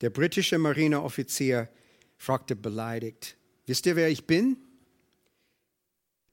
Der 0.00 0.10
britische 0.10 0.58
Marineoffizier 0.58 1.68
fragte 2.16 2.56
beleidigt, 2.56 3.36
wisst 3.66 3.86
ihr, 3.86 3.96
wer 3.96 4.08
ich 4.08 4.26
bin? 4.26 4.56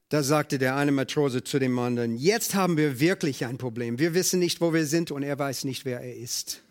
Da 0.10 0.24
sagte 0.24 0.58
der 0.58 0.76
eine 0.76 0.92
Matrose 0.92 1.44
zu 1.44 1.60
dem 1.60 1.78
anderen, 1.78 2.18
jetzt 2.18 2.56
haben 2.56 2.78
wir 2.78 3.00
wirklich 3.00 3.46
ein 3.46 3.60
Problem. 3.60 4.00
Wir 4.00 4.16
wissen 4.16 4.40
nicht, 4.40 4.60
wo 4.60 4.74
wir 4.74 4.88
sind 4.88 5.12
und 5.12 5.22
er 5.22 5.38
weiß 5.38 5.66
nicht, 5.66 5.86
wer 5.86 6.02
er 6.02 6.16
ist. 6.16 6.64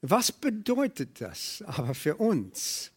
Was 0.00 0.30
bedeutet 0.30 1.20
das 1.20 1.64
aber 1.66 1.94
für 1.94 2.16
uns? 2.16 2.92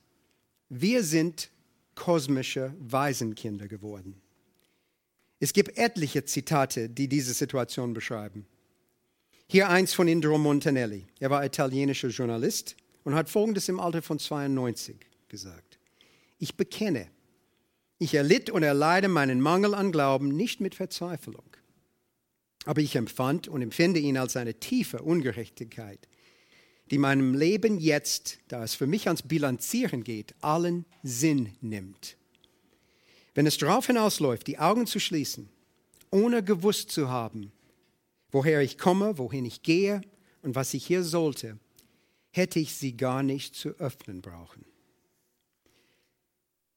Wir 0.70 1.04
sind 1.04 1.50
kosmische 1.96 2.74
Waisenkinder 2.80 3.68
geworden. 3.68 4.22
Es 5.40 5.54
gibt 5.54 5.78
etliche 5.78 6.26
Zitate, 6.26 6.90
die 6.90 7.08
diese 7.08 7.34
Situation 7.34 7.94
beschreiben. 7.94 8.46
Hier 9.48 9.70
eins 9.70 9.94
von 9.94 10.08
Indro 10.08 10.38
Montanelli. 10.38 11.08
Er 11.20 11.30
war 11.30 11.46
italienischer 11.46 12.10
Journalist 12.10 12.76
und 13.04 13.16
hat 13.16 13.30
Folgendes 13.30 13.70
im 13.70 13.80
Alter 13.80 14.02
von 14.02 14.20
92 14.20 14.98
gesagt. 15.30 15.80
Ich 16.38 16.56
bekenne, 16.58 17.08
ich 18.00 18.14
erlitt 18.14 18.50
und 18.50 18.64
erleide 18.64 19.08
meinen 19.08 19.42
Mangel 19.42 19.74
an 19.74 19.92
Glauben 19.92 20.30
nicht 20.30 20.60
mit 20.60 20.76
Verzweiflung, 20.76 21.46
aber 22.66 22.82
ich 22.82 22.96
empfand 22.96 23.48
und 23.48 23.62
empfinde 23.62 24.00
ihn 24.00 24.18
als 24.18 24.36
eine 24.36 24.56
tiefe 24.56 25.02
Ungerechtigkeit, 25.02 26.08
die 26.92 26.98
meinem 26.98 27.34
Leben 27.34 27.80
jetzt, 27.80 28.40
da 28.48 28.64
es 28.64 28.76
für 28.76 28.88
mich 28.88 29.08
ans 29.08 29.24
Bilanzieren 29.24 30.04
geht, 30.04 30.36
allen 30.42 30.86
Sinn 31.04 31.54
nimmt. 31.62 32.18
Wenn 33.36 33.46
es 33.46 33.58
darauf 33.58 33.88
hinausläuft, 33.88 34.48
die 34.48 34.58
Augen 34.58 34.88
zu 34.88 35.00
schließen, 35.00 35.50
ohne 36.12 36.44
gewusst 36.44 36.92
zu 36.92 37.10
haben, 37.10 37.52
woher 38.32 38.62
ich 38.62 38.78
komme, 38.78 39.18
wohin 39.18 39.46
ich 39.46 39.64
gehe 39.64 40.02
und 40.42 40.56
was 40.56 40.74
ich 40.74 40.86
hier 40.86 41.04
sollte, 41.04 41.60
hätte 42.32 42.60
ich 42.60 42.76
sie 42.76 42.96
gar 42.96 43.24
nicht 43.24 43.56
zu 43.56 43.70
öffnen 43.80 44.22
brauchen. 44.22 44.66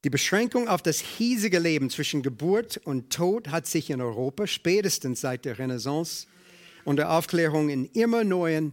Die 0.05 0.11
Beschränkung 0.11 0.69
auf 0.69 0.81
das 0.81 0.99
hiesige 1.01 1.59
Leben 1.59 1.91
zwischen 1.91 2.23
Geburt 2.23 2.79
und 2.79 3.13
Tod 3.13 3.49
hat 3.49 3.67
sich 3.67 3.91
in 3.91 4.01
Europa 4.01 4.47
spätestens 4.47 5.21
seit 5.21 5.45
der 5.45 5.59
Renaissance 5.59 6.27
und 6.85 6.97
der 6.97 7.13
Aufklärung 7.13 7.69
in 7.69 7.85
immer 7.85 8.25
neuen 8.25 8.73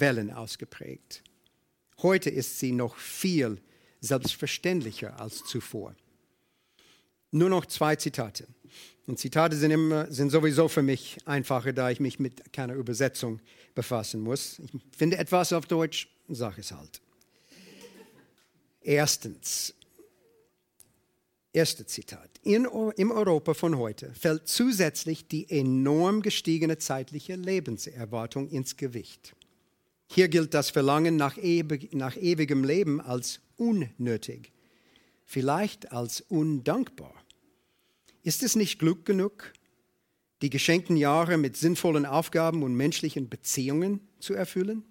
Wellen 0.00 0.30
ausgeprägt. 0.30 1.22
Heute 2.02 2.30
ist 2.30 2.58
sie 2.58 2.72
noch 2.72 2.96
viel 2.96 3.60
selbstverständlicher 4.00 5.18
als 5.20 5.44
zuvor. 5.44 5.94
Nur 7.30 7.48
noch 7.48 7.66
zwei 7.66 7.96
Zitate. 7.96 8.46
Und 9.06 9.18
Zitate 9.18 9.56
sind, 9.56 9.70
immer, 9.70 10.10
sind 10.10 10.30
sowieso 10.30 10.68
für 10.68 10.82
mich 10.82 11.18
einfacher, 11.26 11.72
da 11.72 11.90
ich 11.90 12.00
mich 12.00 12.18
mit 12.18 12.52
keiner 12.52 12.74
Übersetzung 12.74 13.40
befassen 13.74 14.20
muss. 14.20 14.58
Ich 14.58 14.70
finde 14.96 15.18
etwas 15.18 15.52
auf 15.52 15.66
Deutsch 15.66 16.08
und 16.26 16.34
sage 16.34 16.60
es 16.60 16.72
halt. 16.72 17.00
Erstens, 18.80 19.74
Erste 21.56 21.86
Zitat. 21.86 22.28
In, 22.42 22.68
Im 22.96 23.10
Europa 23.10 23.54
von 23.54 23.78
heute 23.78 24.12
fällt 24.12 24.46
zusätzlich 24.46 25.26
die 25.26 25.48
enorm 25.48 26.20
gestiegene 26.20 26.76
zeitliche 26.76 27.34
Lebenserwartung 27.34 28.50
ins 28.50 28.76
Gewicht. 28.76 29.34
Hier 30.08 30.28
gilt 30.28 30.54
das 30.54 30.70
Verlangen 30.70 31.16
nach, 31.16 31.36
ewig, 31.36 31.92
nach 31.94 32.16
ewigem 32.16 32.64
Leben 32.64 33.00
als 33.00 33.40
unnötig, 33.56 34.52
vielleicht 35.24 35.92
als 35.92 36.20
undankbar. 36.20 37.14
Ist 38.22 38.42
es 38.42 38.56
nicht 38.56 38.78
Glück 38.78 39.04
genug, 39.04 39.52
die 40.42 40.50
geschenkten 40.50 40.96
Jahre 40.96 41.38
mit 41.38 41.56
sinnvollen 41.56 42.06
Aufgaben 42.06 42.62
und 42.62 42.74
menschlichen 42.74 43.28
Beziehungen 43.28 44.00
zu 44.20 44.34
erfüllen? 44.34 44.84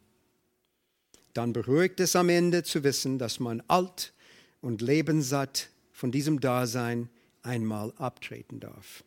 Dann 1.33 1.53
beruhigt 1.53 1.99
es 1.99 2.15
am 2.15 2.29
Ende 2.29 2.63
zu 2.63 2.83
wissen, 2.83 3.19
dass 3.19 3.39
man 3.39 3.61
alt 3.67 4.13
und 4.61 4.81
lebenssatt 4.81 5.69
von 5.91 6.11
diesem 6.11 6.39
Dasein 6.39 7.09
einmal 7.41 7.93
abtreten 7.97 8.59
darf. 8.59 9.03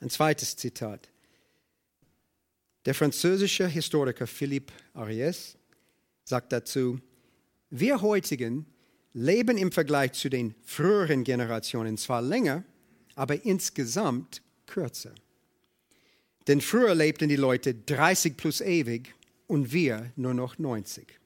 Ein 0.00 0.10
zweites 0.10 0.56
Zitat. 0.56 1.08
Der 2.84 2.94
französische 2.94 3.66
Historiker 3.66 4.26
Philippe 4.26 4.72
Ariès 4.94 5.56
sagt 6.24 6.52
dazu, 6.52 7.00
wir 7.70 8.00
heutigen 8.00 8.66
leben 9.12 9.58
im 9.58 9.72
Vergleich 9.72 10.12
zu 10.12 10.28
den 10.28 10.54
früheren 10.64 11.24
Generationen 11.24 11.96
zwar 11.96 12.22
länger, 12.22 12.64
aber 13.14 13.44
insgesamt 13.44 14.42
kürzer. 14.66 15.14
Denn 16.46 16.60
früher 16.60 16.94
lebten 16.94 17.28
die 17.28 17.36
Leute 17.36 17.74
30 17.74 18.36
plus 18.36 18.60
ewig 18.60 19.14
und 19.46 19.72
wir 19.72 20.12
nur 20.16 20.34
noch 20.34 20.58
90. 20.58 21.18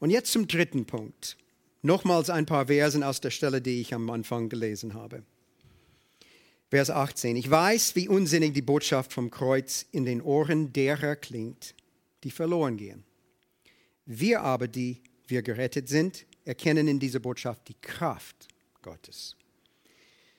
Und 0.00 0.10
jetzt 0.10 0.32
zum 0.32 0.48
dritten 0.48 0.84
Punkt. 0.84 1.36
Nochmals 1.82 2.28
ein 2.28 2.46
paar 2.46 2.66
Versen 2.66 3.02
aus 3.02 3.20
der 3.20 3.30
Stelle, 3.30 3.60
die 3.62 3.80
ich 3.80 3.94
am 3.94 4.10
Anfang 4.10 4.48
gelesen 4.48 4.94
habe. 4.94 5.22
Vers 6.72 6.88
18. 6.88 7.36
Ich 7.36 7.50
weiß, 7.50 7.96
wie 7.96 8.08
unsinnig 8.08 8.54
die 8.54 8.62
Botschaft 8.62 9.12
vom 9.12 9.30
Kreuz 9.30 9.84
in 9.92 10.06
den 10.06 10.22
Ohren 10.22 10.72
derer 10.72 11.16
klingt, 11.16 11.74
die 12.24 12.30
verloren 12.30 12.78
gehen. 12.78 13.04
Wir 14.06 14.40
aber, 14.40 14.68
die 14.68 15.02
wir 15.26 15.42
gerettet 15.42 15.90
sind, 15.90 16.24
erkennen 16.46 16.88
in 16.88 16.98
dieser 16.98 17.18
Botschaft 17.18 17.68
die 17.68 17.76
Kraft 17.82 18.48
Gottes. 18.80 19.36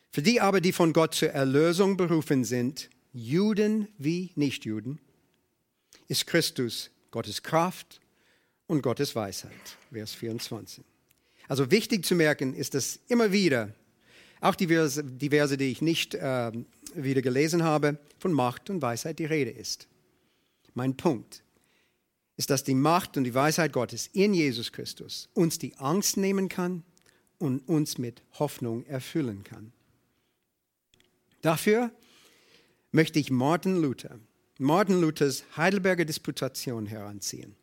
Für 0.10 0.24
die 0.24 0.42
aber, 0.42 0.60
die 0.60 0.72
von 0.72 0.92
Gott 0.92 1.14
zur 1.14 1.30
Erlösung 1.30 1.98
berufen 1.98 2.46
sind, 2.46 2.90
Juden 3.14 3.88
wie 4.00 4.32
Nichtjuden, 4.34 4.98
ist 6.08 6.26
Christus 6.26 6.90
Gottes 7.12 7.44
Kraft 7.44 8.02
und 8.66 8.82
Gottes 8.82 9.16
Weisheit. 9.16 9.78
Vers 9.92 10.16
24. 10.16 10.84
Also 11.48 11.70
wichtig 11.70 12.04
zu 12.04 12.16
merken 12.16 12.56
ist, 12.56 12.74
dass 12.74 13.00
immer 13.08 13.32
wieder, 13.32 13.76
auch 14.44 14.56
die 14.56 14.68
Verse, 14.68 15.04
die, 15.04 15.72
ich 15.72 15.82
nicht 15.82 16.16
äh, 16.16 16.52
wieder 16.96 17.22
gelesen 17.22 17.64
habe, 17.64 17.98
von 18.20 18.34
Macht 18.34 18.70
und 18.70 18.82
Weisheit 18.82 19.20
die 19.20 19.26
Rede 19.26 19.52
ist. 19.52 19.88
Mein 20.74 20.96
Punkt 20.96 21.44
ist, 22.36 22.50
dass 22.50 22.64
die 22.64 22.74
Macht 22.76 23.18
und 23.18 23.24
die 23.24 23.34
Weisheit 23.34 23.74
Gottes 23.74 24.08
in 24.08 24.34
Jesus 24.34 24.72
Christus 24.72 25.30
uns 25.34 25.60
die 25.60 25.76
Angst 25.78 26.18
nehmen 26.18 26.50
kann 26.50 26.84
und 27.38 27.68
uns 27.68 27.98
mit 27.98 28.22
Hoffnung 28.40 28.86
erfüllen 28.86 29.44
kann. 29.44 29.72
Dafür 31.42 31.92
möchte 32.92 33.20
ich 33.20 33.30
Martin 33.32 33.82
Luther, 33.82 34.20
Martin 34.58 35.00
Luthers 35.00 35.44
Heidelberger 35.58 36.06
Disputation 36.06 36.86
heranziehen. 36.86 37.56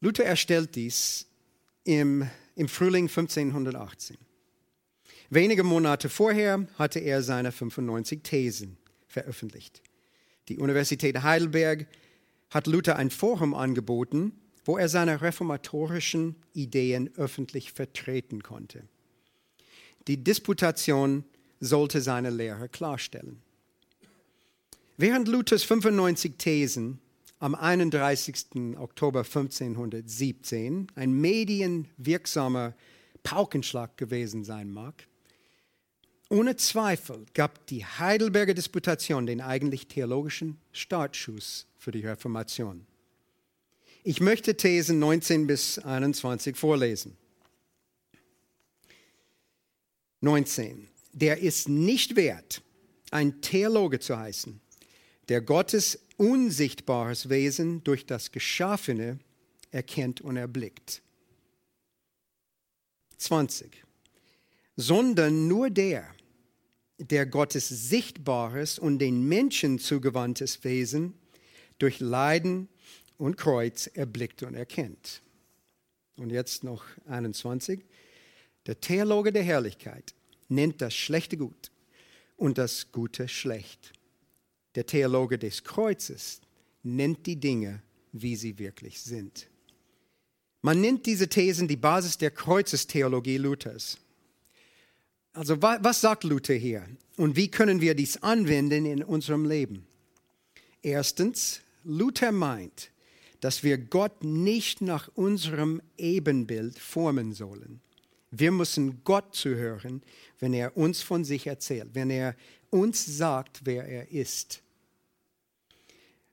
Luther 0.00 0.24
erstellt 0.24 0.74
dies 0.74 1.26
im 1.84 2.28
im 2.60 2.68
Frühling 2.68 3.08
1518. 3.08 4.18
Wenige 5.32 5.62
Monate 5.62 6.08
vorher 6.08 6.66
hatte 6.76 6.98
er 6.98 7.22
seine 7.22 7.52
95 7.52 8.24
Thesen 8.24 8.76
veröffentlicht. 9.06 9.80
Die 10.48 10.58
Universität 10.58 11.22
Heidelberg 11.22 11.86
hat 12.50 12.66
Luther 12.66 12.96
ein 12.96 13.10
Forum 13.10 13.54
angeboten, 13.54 14.32
wo 14.64 14.76
er 14.76 14.88
seine 14.88 15.22
reformatorischen 15.22 16.34
Ideen 16.52 17.10
öffentlich 17.16 17.70
vertreten 17.70 18.42
konnte. 18.42 18.82
Die 20.08 20.22
Disputation 20.24 21.22
sollte 21.60 22.00
seine 22.00 22.30
Lehre 22.30 22.68
klarstellen. 22.68 23.40
Während 24.96 25.28
Luthers 25.28 25.62
95 25.62 26.38
Thesen 26.38 26.98
am 27.38 27.54
31. 27.54 28.76
Oktober 28.78 29.20
1517 29.20 30.88
ein 30.96 31.12
medienwirksamer 31.12 32.74
Paukenschlag 33.22 33.96
gewesen 33.96 34.42
sein 34.42 34.72
mag, 34.72 35.06
ohne 36.30 36.56
Zweifel 36.56 37.26
gab 37.34 37.66
die 37.66 37.84
Heidelberger 37.84 38.54
Disputation 38.54 39.26
den 39.26 39.40
eigentlich 39.40 39.88
theologischen 39.88 40.58
Startschuss 40.72 41.66
für 41.76 41.90
die 41.90 42.06
Reformation. 42.06 42.86
Ich 44.04 44.20
möchte 44.20 44.56
Thesen 44.56 44.98
19 45.00 45.46
bis 45.46 45.78
21 45.78 46.56
vorlesen. 46.56 47.16
19. 50.20 50.88
Der 51.12 51.38
ist 51.38 51.68
nicht 51.68 52.16
wert, 52.16 52.62
ein 53.10 53.40
Theologe 53.42 53.98
zu 53.98 54.16
heißen, 54.16 54.60
der 55.28 55.40
Gottes 55.40 55.98
unsichtbares 56.16 57.28
Wesen 57.28 57.82
durch 57.82 58.06
das 58.06 58.30
Geschaffene 58.30 59.18
erkennt 59.70 60.20
und 60.20 60.36
erblickt. 60.36 61.02
20. 63.18 63.82
Sondern 64.76 65.48
nur 65.48 65.68
der, 65.68 66.14
der 67.00 67.26
Gottes 67.26 67.68
sichtbares 67.68 68.78
und 68.78 68.98
den 68.98 69.26
Menschen 69.26 69.78
zugewandtes 69.78 70.62
Wesen 70.64 71.14
durch 71.78 72.00
Leiden 72.00 72.68
und 73.16 73.36
Kreuz 73.36 73.86
erblickt 73.88 74.42
und 74.42 74.54
erkennt. 74.54 75.22
Und 76.16 76.30
jetzt 76.30 76.62
noch 76.62 76.84
21. 77.06 77.84
Der 78.66 78.80
Theologe 78.80 79.32
der 79.32 79.42
Herrlichkeit 79.42 80.14
nennt 80.48 80.80
das 80.80 80.94
Schlechte 80.94 81.36
gut 81.36 81.70
und 82.36 82.58
das 82.58 82.92
Gute 82.92 83.28
schlecht 83.28 83.92
der 84.74 84.86
Theologe 84.86 85.38
des 85.38 85.64
Kreuzes 85.64 86.40
nennt 86.82 87.26
die 87.26 87.36
Dinge, 87.36 87.82
wie 88.12 88.36
sie 88.36 88.58
wirklich 88.58 89.00
sind. 89.00 89.48
Man 90.62 90.80
nennt 90.80 91.06
diese 91.06 91.28
Thesen 91.28 91.68
die 91.68 91.76
Basis 91.76 92.18
der 92.18 92.30
Kreuzestheologie 92.30 93.38
Luthers. 93.38 93.98
Also 95.32 95.62
was 95.62 96.00
sagt 96.00 96.24
Luther 96.24 96.54
hier 96.54 96.86
und 97.16 97.36
wie 97.36 97.48
können 97.48 97.80
wir 97.80 97.94
dies 97.94 98.22
anwenden 98.22 98.84
in 98.84 99.04
unserem 99.04 99.44
Leben? 99.44 99.86
Erstens, 100.82 101.60
Luther 101.84 102.32
meint, 102.32 102.90
dass 103.40 103.62
wir 103.62 103.78
Gott 103.78 104.24
nicht 104.24 104.80
nach 104.80 105.08
unserem 105.14 105.80
Ebenbild 105.96 106.78
formen 106.78 107.32
sollen. 107.32 107.80
Wir 108.30 108.52
müssen 108.52 109.02
Gott 109.04 109.34
zuhören, 109.34 110.02
wenn 110.38 110.52
er 110.52 110.76
uns 110.76 111.02
von 111.02 111.24
sich 111.24 111.46
erzählt, 111.46 111.90
wenn 111.94 112.10
er 112.10 112.36
uns 112.70 113.04
sagt, 113.04 113.60
wer 113.64 113.86
er 113.86 114.10
ist. 114.10 114.62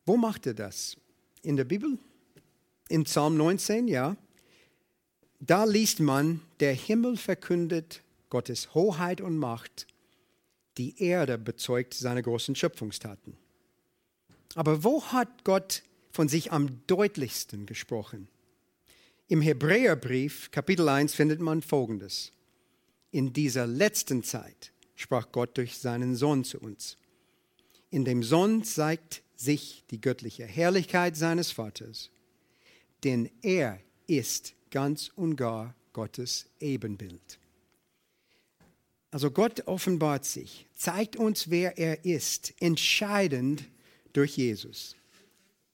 Wo 0.06 0.18
macht 0.18 0.46
er 0.48 0.54
das? 0.54 0.98
In 1.44 1.56
der 1.56 1.66
Bibel? 1.66 1.98
In 2.90 3.04
Psalm 3.04 3.38
19, 3.38 3.88
ja. 3.88 4.16
Da 5.40 5.66
liest 5.66 6.00
man, 6.00 6.42
der 6.60 6.74
Himmel 6.74 7.18
verkündet 7.18 8.02
Gottes 8.30 8.74
Hoheit 8.74 9.22
und 9.22 9.38
Macht, 9.38 9.88
die 10.78 11.02
Erde 11.02 11.38
bezeugt 11.38 11.94
seine 11.94 12.22
großen 12.22 12.56
Schöpfungstaten. 12.56 13.38
Aber 14.56 14.84
wo 14.84 15.04
hat 15.06 15.44
Gott 15.44 15.84
von 16.12 16.30
sich 16.30 16.52
am 16.52 16.86
deutlichsten 16.88 17.66
gesprochen? 17.66 18.28
Im 19.28 19.42
Hebräerbrief 19.42 20.52
Kapitel 20.52 20.88
1 20.88 21.14
findet 21.14 21.40
man 21.40 21.62
Folgendes. 21.62 22.32
In 23.12 23.34
dieser 23.34 23.68
letzten 23.68 24.24
Zeit 24.24 24.72
sprach 24.96 25.32
Gott 25.32 25.58
durch 25.58 25.78
seinen 25.78 26.16
Sohn 26.16 26.44
zu 26.44 26.60
uns. 26.60 26.98
In 27.90 28.06
dem 28.06 28.24
Sohn 28.24 28.64
zeigt 28.64 29.24
sich 29.36 29.84
die 29.92 30.02
göttliche 30.02 30.46
Herrlichkeit 30.46 31.16
seines 31.16 31.52
Vaters, 31.52 32.10
denn 33.04 33.30
er 33.42 33.80
ist 34.08 34.54
ganz 34.72 35.12
und 35.16 35.36
gar 35.36 35.76
Gottes 35.94 36.50
Ebenbild. 36.60 37.40
Also 39.12 39.32
Gott 39.32 39.68
offenbart 39.68 40.26
sich, 40.26 40.68
zeigt 40.76 41.16
uns, 41.16 41.50
wer 41.50 41.78
er 41.78 42.04
ist, 42.06 42.54
entscheidend 42.60 43.64
durch 44.14 44.38
Jesus. 44.38 44.96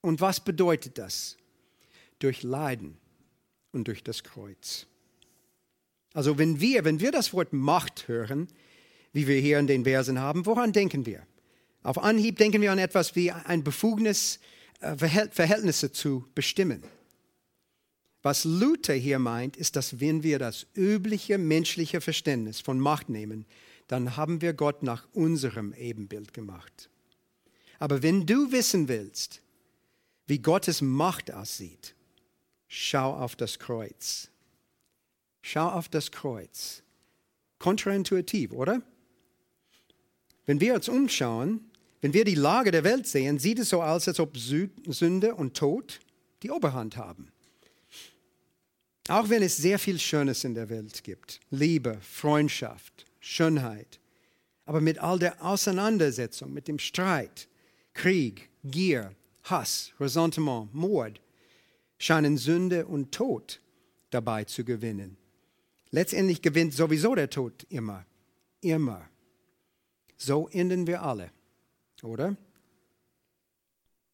Und 0.02 0.22
was 0.22 0.40
bedeutet 0.40 0.98
das? 0.98 1.38
Durch 2.20 2.44
Leiden 2.44 2.98
und 3.72 3.88
durch 3.88 4.04
das 4.04 4.24
Kreuz. 4.24 4.86
Also 6.14 6.38
wenn 6.38 6.60
wir, 6.60 6.86
wenn 6.86 7.00
wir 7.00 7.12
das 7.12 7.34
Wort 7.34 7.54
Macht 7.54 8.08
hören, 8.08 8.48
wie 9.14 9.28
wir 9.28 9.40
hier 9.40 9.60
in 9.60 9.68
den 9.68 9.84
Versen 9.84 10.20
haben, 10.20 10.46
woran 10.46 10.72
denken 10.72 11.06
wir? 11.06 11.26
Auf 11.82 11.98
Anhieb 11.98 12.38
denken 12.38 12.62
wir 12.62 12.72
an 12.72 12.80
etwas 12.80 13.16
wie 13.16 13.32
ein 13.32 13.64
Befugnis, 13.64 14.40
äh, 14.80 14.96
Verhältnisse 14.96 15.92
zu 15.92 16.26
bestimmen. 16.36 16.84
Was 18.24 18.46
Luther 18.46 18.94
hier 18.94 19.20
meint, 19.20 19.58
ist, 19.58 19.76
dass 19.76 20.00
wenn 20.00 20.24
wir 20.24 20.40
das 20.40 20.66
übliche 20.76 21.38
menschliche 21.38 22.00
Verständnis 22.00 22.62
von 22.62 22.80
Macht 22.80 23.10
nehmen, 23.10 23.46
dann 23.88 24.16
haben 24.16 24.42
wir 24.42 24.54
Gott 24.54 24.82
nach 24.82 25.06
unserem 25.14 25.74
Ebenbild 25.74 26.34
gemacht. 26.34 26.90
Aber 27.80 28.02
wenn 28.02 28.26
du 28.26 28.54
wissen 28.54 28.88
willst, 28.88 29.42
wie 30.26 30.40
Gottes 30.40 30.82
Macht 30.82 31.34
aussieht, 31.34 31.96
schau 32.70 33.14
auf 33.14 33.36
das 33.36 33.60
Kreuz. 33.60 34.30
Schau 35.42 35.68
auf 35.68 35.90
das 35.90 36.10
Kreuz. 36.10 36.82
Kontraintuitiv, 37.60 38.54
oder? 38.54 38.82
Wenn 40.46 40.62
wir 40.62 40.76
uns 40.76 40.88
umschauen, 40.88 41.60
wenn 42.00 42.14
wir 42.14 42.24
die 42.24 42.36
Lage 42.36 42.72
der 42.72 42.86
Welt 42.86 43.06
sehen, 43.06 43.38
sieht 43.38 43.60
es 43.60 43.68
so 43.68 43.84
aus, 43.84 44.08
als 44.08 44.22
ob 44.22 44.38
Sünde 44.38 45.36
und 45.36 45.58
Tod 45.58 46.00
die 46.42 46.52
Oberhand 46.52 46.96
haben. 46.96 47.33
Auch 49.10 49.30
wenn 49.30 49.44
es 49.44 49.58
sehr 49.58 49.80
viel 49.80 50.00
Schönes 50.00 50.44
in 50.44 50.54
der 50.54 50.70
Welt 50.70 51.04
gibt, 51.04 51.42
Liebe, 51.50 51.98
Freundschaft, 52.02 53.06
Schönheit, 53.20 54.00
aber 54.66 54.80
mit 54.80 55.00
all 55.00 55.20
der 55.20 55.44
Auseinandersetzung, 55.44 56.54
mit 56.54 56.70
dem 56.70 56.80
Streit, 56.80 57.50
Krieg, 57.94 58.50
Gier, 58.64 59.14
Hass, 59.44 59.92
Ressentiment, 60.00 60.74
Mord, 60.74 61.20
scheinen 61.98 62.38
Sünde 62.38 62.86
und 62.86 63.12
Tod 63.12 63.60
dabei 64.10 64.46
zu 64.46 64.64
gewinnen. 64.64 65.18
Letztendlich 65.92 66.42
gewinnt 66.42 66.74
sowieso 66.74 67.14
der 67.14 67.30
Tod 67.30 67.66
immer, 67.70 68.06
immer. 68.62 69.10
So 70.16 70.48
enden 70.48 70.88
wir 70.88 71.04
alle, 71.04 71.30
oder? 72.02 72.38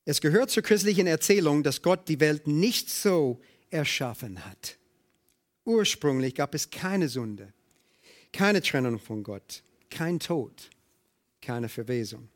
Es 0.06 0.20
gehört 0.20 0.50
zur 0.50 0.64
christlichen 0.64 1.06
Erzählung, 1.06 1.62
dass 1.62 1.84
Gott 1.84 2.10
die 2.10 2.20
Welt 2.20 2.48
nicht 2.48 2.90
so 2.90 3.40
erschaffen 3.70 4.44
hat. 4.44 4.79
Ursprünglich 5.70 6.34
gab 6.34 6.56
es 6.56 6.72
keine 6.72 7.08
Sünde, 7.08 7.54
keine 8.34 8.60
Trennung 8.60 8.98
von 8.98 9.22
Gott, 9.22 9.62
kein 9.92 10.20
Tod, 10.20 10.72
keine 11.44 11.70
Verwesung. 11.70 12.28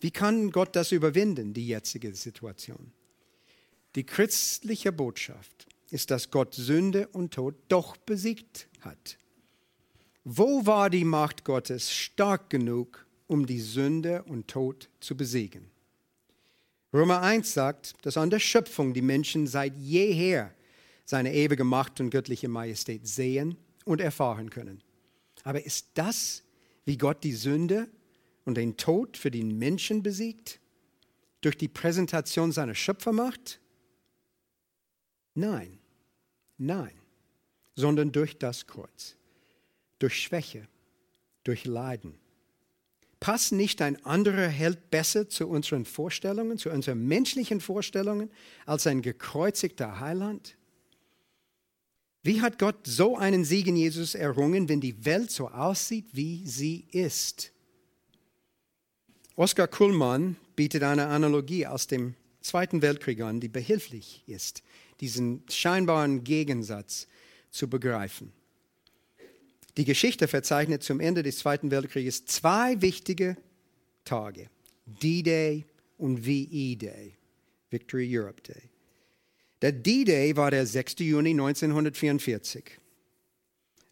Wie 0.00 0.10
kann 0.10 0.50
Gott 0.50 0.76
das 0.76 0.92
überwinden, 0.92 1.54
die 1.54 1.66
jetzige 1.66 2.14
Situation? 2.14 2.92
Die 3.94 4.04
christliche 4.04 4.92
Botschaft 4.92 5.66
ist, 5.90 6.10
dass 6.10 6.30
Gott 6.30 6.52
Sünde 6.52 7.08
und 7.08 7.32
Tod 7.32 7.54
doch 7.68 7.96
besiegt 7.96 8.68
hat. 8.80 9.16
Wo 10.22 10.66
war 10.66 10.90
die 10.90 11.06
Macht 11.06 11.44
Gottes 11.44 11.90
stark 11.90 12.50
genug, 12.50 13.06
um 13.28 13.46
die 13.46 13.60
Sünde 13.60 14.24
und 14.24 14.48
Tod 14.48 14.90
zu 15.00 15.16
besiegen? 15.16 15.70
Römer 16.92 17.22
1 17.22 17.54
sagt, 17.54 17.94
dass 18.02 18.18
an 18.18 18.28
der 18.28 18.40
Schöpfung 18.40 18.92
die 18.92 19.00
Menschen 19.00 19.46
seit 19.46 19.74
jeher 19.78 20.54
seine 21.04 21.34
ewige 21.34 21.64
Macht 21.64 22.00
und 22.00 22.10
göttliche 22.10 22.48
Majestät 22.48 23.06
sehen 23.06 23.56
und 23.84 24.00
erfahren 24.00 24.50
können. 24.50 24.82
Aber 25.44 25.64
ist 25.64 25.88
das, 25.94 26.42
wie 26.84 26.96
Gott 26.96 27.24
die 27.24 27.32
Sünde 27.32 27.88
und 28.44 28.56
den 28.56 28.76
Tod 28.76 29.16
für 29.16 29.30
den 29.30 29.58
Menschen 29.58 30.02
besiegt? 30.02 30.60
Durch 31.40 31.56
die 31.56 31.68
Präsentation 31.68 32.52
seiner 32.52 32.74
Schöpfermacht? 32.74 33.60
Nein, 35.34 35.78
nein, 36.58 36.92
sondern 37.74 38.12
durch 38.12 38.38
das 38.38 38.66
Kreuz, 38.66 39.16
durch 39.98 40.20
Schwäche, 40.20 40.68
durch 41.42 41.64
Leiden. 41.64 42.14
Passt 43.18 43.52
nicht 43.52 43.80
ein 43.82 44.04
anderer 44.04 44.48
Held 44.48 44.90
besser 44.90 45.28
zu 45.28 45.48
unseren 45.48 45.84
Vorstellungen, 45.84 46.58
zu 46.58 46.70
unseren 46.70 47.06
menschlichen 47.06 47.60
Vorstellungen, 47.60 48.30
als 48.66 48.86
ein 48.86 49.00
gekreuzigter 49.00 50.00
Heiland? 50.00 50.56
Wie 52.22 52.40
hat 52.40 52.58
Gott 52.58 52.86
so 52.86 53.16
einen 53.16 53.44
Sieg 53.44 53.66
in 53.66 53.76
Jesus 53.76 54.14
errungen, 54.14 54.68
wenn 54.68 54.80
die 54.80 55.04
Welt 55.04 55.30
so 55.30 55.48
aussieht, 55.48 56.06
wie 56.12 56.46
sie 56.46 56.86
ist? 56.92 57.52
Oskar 59.34 59.66
Kuhlmann 59.66 60.36
bietet 60.54 60.84
eine 60.84 61.06
Analogie 61.06 61.66
aus 61.66 61.86
dem 61.86 62.14
Zweiten 62.40 62.82
Weltkrieg 62.82 63.20
an, 63.22 63.40
die 63.40 63.48
behilflich 63.48 64.22
ist, 64.26 64.62
diesen 65.00 65.42
scheinbaren 65.48 66.22
Gegensatz 66.22 67.08
zu 67.50 67.68
begreifen. 67.68 68.32
Die 69.76 69.84
Geschichte 69.84 70.28
verzeichnet 70.28 70.82
zum 70.82 71.00
Ende 71.00 71.22
des 71.22 71.38
Zweiten 71.38 71.70
Weltkrieges 71.70 72.26
zwei 72.26 72.80
wichtige 72.82 73.36
Tage, 74.04 74.50
D-Day 74.86 75.64
und 75.98 76.26
VE-Day, 76.26 77.16
Victory 77.70 78.18
Europe 78.18 78.42
Day. 78.42 78.71
Der 79.62 79.70
D-Day 79.70 80.36
war 80.36 80.50
der 80.50 80.66
6. 80.66 80.96
Juni 80.98 81.30
1944, 81.30 82.80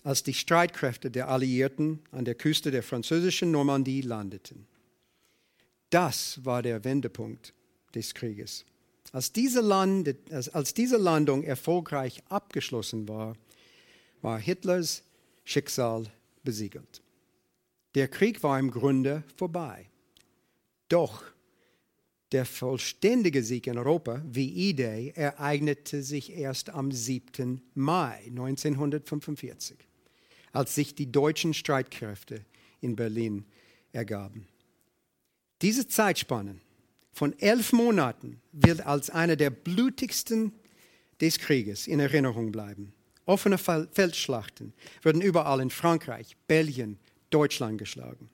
als 0.03 0.25
die 0.25 0.35
Streitkräfte 0.35 1.13
der 1.13 1.29
Alliierten 1.29 2.01
an 2.11 2.25
der 2.25 2.35
Küste 2.35 2.73
der 2.73 2.83
französischen 2.83 3.53
Normandie 3.53 4.01
landeten. 4.01 4.67
Das 5.91 6.45
war 6.45 6.63
der 6.63 6.83
Wendepunkt 6.83 7.55
des 7.95 8.15
Krieges. 8.15 8.65
Als 9.13 9.33
diese, 9.33 9.61
Lande, 9.61 10.17
als 10.31 10.75
diese 10.75 10.97
Landung 10.97 11.45
erfolgreich 11.45 12.21
abgeschlossen 12.29 13.09
war, 13.09 13.37
war 14.23 14.41
Hitlers 14.41 15.05
Schicksal 15.45 16.07
besiegelt. 16.43 17.01
Der 17.95 18.09
Krieg 18.09 18.43
war 18.43 18.59
im 18.59 18.73
Grunde 18.73 19.23
vorbei. 19.37 19.89
Doch 20.89 21.23
der 22.33 22.45
vollständige 22.45 23.43
Sieg 23.43 23.67
in 23.67 23.79
Europa, 23.79 24.23
wie 24.25 24.71
E-Day, 24.71 25.13
ereignete 25.17 26.03
sich 26.03 26.33
erst 26.37 26.71
am 26.71 26.93
7. 26.93 27.61
Mai 27.75 28.23
1945, 28.29 29.77
als 30.53 30.75
sich 30.75 30.95
die 30.95 31.11
deutschen 31.11 31.55
Streitkräfte 31.55 32.45
in 32.81 32.97
Berlin 32.97 33.45
ergaben. 33.93 34.47
Diese 35.63 35.89
Zeitspanne 35.89 36.61
von 37.13 37.39
elf 37.39 37.73
Monaten 37.73 38.41
wird 38.53 38.87
als 38.87 39.11
eine 39.11 39.37
der 39.37 39.51
blutigsten 39.51 40.53
des 41.21 41.39
Krieges 41.39 41.87
in 41.87 42.01
Erinnerung 42.01 42.53
bleiben. 42.53 42.95
Offene 43.27 43.59
Feldschlachten 43.59 44.73
wurden 45.03 45.21
überall 45.21 45.61
in 45.61 45.71
Frankreich, 45.71 46.37
Belgien, 46.49 46.99
Deutschland 47.31 47.79
geschlagen. 47.79 48.31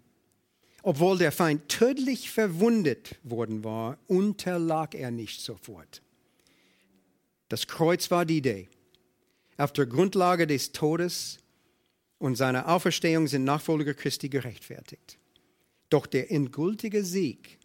Obwohl 0.87 1.18
der 1.18 1.33
Feind 1.33 1.68
tödlich 1.68 2.31
verwundet 2.31 3.16
worden 3.25 3.64
war, 3.64 3.99
unterlag 4.07 4.94
er 4.94 5.11
nicht 5.11 5.40
sofort. 5.40 6.01
Das 7.49 7.66
Kreuz 7.66 8.09
war 8.12 8.25
die 8.25 8.37
Idee. 8.37 8.68
auf 9.57 9.72
der 9.72 9.87
Grundlage 9.87 10.46
des 10.46 10.70
Todes 10.70 11.40
und 12.18 12.37
seiner 12.37 12.68
Auferstehung 12.68 13.27
sind 13.27 13.42
Nachfolger 13.42 13.94
Christi 13.94 14.29
gerechtfertigt. 14.29 15.18
Doch 15.90 16.07
der 16.07 16.31
endgültige 16.31 17.03
Sieg, 17.03 17.59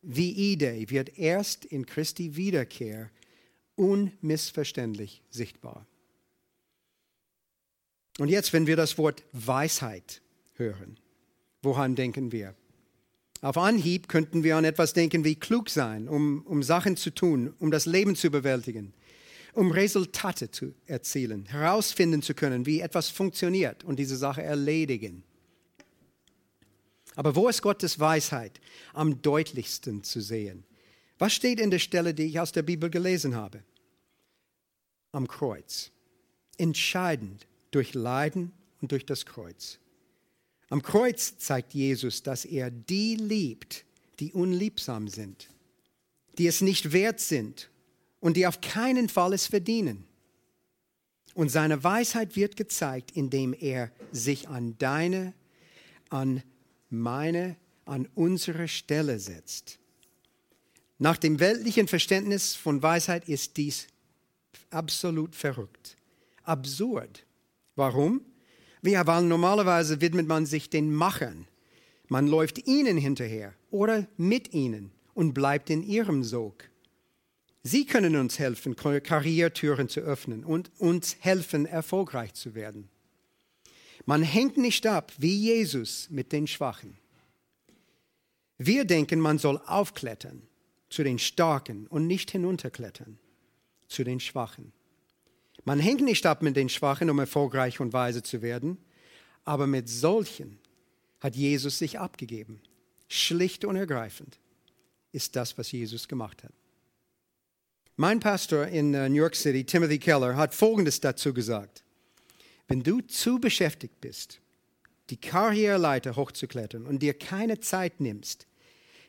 wie 0.00 0.30
Idee, 0.30 0.88
wird 0.88 1.18
erst 1.18 1.66
in 1.66 1.84
Christi 1.84 2.34
Wiederkehr 2.34 3.10
unmissverständlich 3.76 5.20
sichtbar. 5.28 5.86
Und 8.18 8.30
jetzt, 8.30 8.54
wenn 8.54 8.66
wir 8.66 8.76
das 8.76 8.96
Wort 8.96 9.22
Weisheit 9.32 10.22
hören, 10.54 10.98
woran 11.64 11.96
denken 11.96 12.32
wir? 12.32 12.54
Auf 13.40 13.58
Anhieb 13.58 14.08
könnten 14.08 14.42
wir 14.42 14.56
an 14.56 14.64
etwas 14.64 14.94
denken 14.94 15.24
wie 15.24 15.34
klug 15.34 15.68
sein, 15.68 16.08
um, 16.08 16.42
um 16.46 16.62
Sachen 16.62 16.96
zu 16.96 17.10
tun, 17.10 17.52
um 17.58 17.70
das 17.70 17.84
Leben 17.84 18.16
zu 18.16 18.30
bewältigen, 18.30 18.94
um 19.52 19.70
Resultate 19.70 20.50
zu 20.50 20.74
erzielen, 20.86 21.46
herausfinden 21.46 22.22
zu 22.22 22.34
können, 22.34 22.64
wie 22.64 22.80
etwas 22.80 23.10
funktioniert 23.10 23.84
und 23.84 23.98
diese 23.98 24.16
Sache 24.16 24.42
erledigen. 24.42 25.24
Aber 27.16 27.36
wo 27.36 27.48
ist 27.48 27.62
Gottes 27.62 28.00
Weisheit 28.00 28.60
am 28.92 29.20
deutlichsten 29.20 30.02
zu 30.02 30.20
sehen? 30.20 30.64
Was 31.18 31.32
steht 31.32 31.60
in 31.60 31.70
der 31.70 31.78
Stelle, 31.78 32.14
die 32.14 32.24
ich 32.24 32.40
aus 32.40 32.52
der 32.52 32.62
Bibel 32.62 32.90
gelesen 32.90 33.36
habe? 33.36 33.62
Am 35.12 35.28
Kreuz. 35.28 35.92
Entscheidend 36.56 37.46
durch 37.70 37.94
Leiden 37.94 38.52
und 38.80 38.90
durch 38.90 39.06
das 39.06 39.26
Kreuz. 39.26 39.78
Am 40.70 40.82
Kreuz 40.82 41.38
zeigt 41.38 41.74
Jesus, 41.74 42.22
dass 42.22 42.44
er 42.44 42.70
die 42.70 43.16
liebt, 43.16 43.84
die 44.20 44.32
unliebsam 44.32 45.08
sind, 45.08 45.48
die 46.38 46.46
es 46.46 46.60
nicht 46.60 46.92
wert 46.92 47.20
sind 47.20 47.70
und 48.20 48.36
die 48.36 48.46
auf 48.46 48.60
keinen 48.60 49.08
Fall 49.08 49.32
es 49.32 49.46
verdienen. 49.46 50.04
Und 51.34 51.50
seine 51.50 51.82
Weisheit 51.82 52.36
wird 52.36 52.56
gezeigt, 52.56 53.10
indem 53.12 53.54
er 53.54 53.90
sich 54.12 54.48
an 54.48 54.76
deine, 54.78 55.34
an 56.08 56.42
meine, 56.90 57.56
an 57.84 58.08
unsere 58.14 58.68
Stelle 58.68 59.18
setzt. 59.18 59.78
Nach 60.98 61.16
dem 61.16 61.40
weltlichen 61.40 61.88
Verständnis 61.88 62.54
von 62.54 62.82
Weisheit 62.82 63.28
ist 63.28 63.56
dies 63.56 63.88
absolut 64.70 65.34
verrückt, 65.34 65.96
absurd. 66.44 67.26
Warum? 67.74 68.20
Ja, 68.86 69.06
weil 69.06 69.22
normalerweise 69.22 70.02
widmet 70.02 70.28
man 70.28 70.44
sich 70.44 70.68
den 70.68 70.92
Machern. 70.92 71.46
Man 72.08 72.26
läuft 72.26 72.66
ihnen 72.68 72.98
hinterher 72.98 73.54
oder 73.70 74.06
mit 74.18 74.52
ihnen 74.52 74.92
und 75.14 75.32
bleibt 75.32 75.70
in 75.70 75.82
ihrem 75.82 76.22
Sog. 76.22 76.68
Sie 77.62 77.86
können 77.86 78.16
uns 78.16 78.38
helfen, 78.38 78.76
Karriertüren 78.76 79.88
zu 79.88 80.00
öffnen 80.00 80.44
und 80.44 80.70
uns 80.78 81.16
helfen, 81.20 81.64
erfolgreich 81.64 82.34
zu 82.34 82.54
werden. 82.54 82.90
Man 84.04 84.22
hängt 84.22 84.58
nicht 84.58 84.86
ab 84.86 85.12
wie 85.16 85.34
Jesus 85.34 86.10
mit 86.10 86.30
den 86.30 86.46
Schwachen. 86.46 86.98
Wir 88.58 88.84
denken, 88.84 89.18
man 89.18 89.38
soll 89.38 89.58
aufklettern 89.64 90.42
zu 90.90 91.02
den 91.02 91.18
Starken 91.18 91.86
und 91.86 92.06
nicht 92.06 92.30
hinunterklettern 92.30 93.18
zu 93.88 94.04
den 94.04 94.20
Schwachen. 94.20 94.74
Man 95.64 95.78
hängt 95.78 96.02
nicht 96.02 96.26
ab 96.26 96.42
mit 96.42 96.56
den 96.56 96.68
Schwachen, 96.68 97.08
um 97.10 97.18
erfolgreich 97.18 97.80
und 97.80 97.92
weise 97.92 98.22
zu 98.22 98.42
werden, 98.42 98.78
aber 99.44 99.66
mit 99.66 99.88
solchen 99.88 100.58
hat 101.20 101.36
Jesus 101.36 101.78
sich 101.78 101.98
abgegeben. 101.98 102.60
Schlicht 103.08 103.64
und 103.64 103.76
ergreifend 103.76 104.38
ist 105.12 105.36
das, 105.36 105.56
was 105.56 105.72
Jesus 105.72 106.08
gemacht 106.08 106.42
hat. 106.42 106.52
Mein 107.96 108.20
Pastor 108.20 108.66
in 108.66 108.92
äh, 108.92 109.08
New 109.08 109.16
York 109.16 109.36
City, 109.36 109.64
Timothy 109.64 109.98
Keller, 109.98 110.36
hat 110.36 110.52
Folgendes 110.52 111.00
dazu 111.00 111.32
gesagt. 111.32 111.84
Wenn 112.66 112.82
du 112.82 113.00
zu 113.00 113.38
beschäftigt 113.38 114.00
bist, 114.00 114.40
die 115.10 115.16
Karriereleiter 115.16 116.16
hochzuklettern 116.16 116.86
und 116.86 117.00
dir 117.00 117.14
keine 117.14 117.60
Zeit 117.60 118.00
nimmst, 118.00 118.46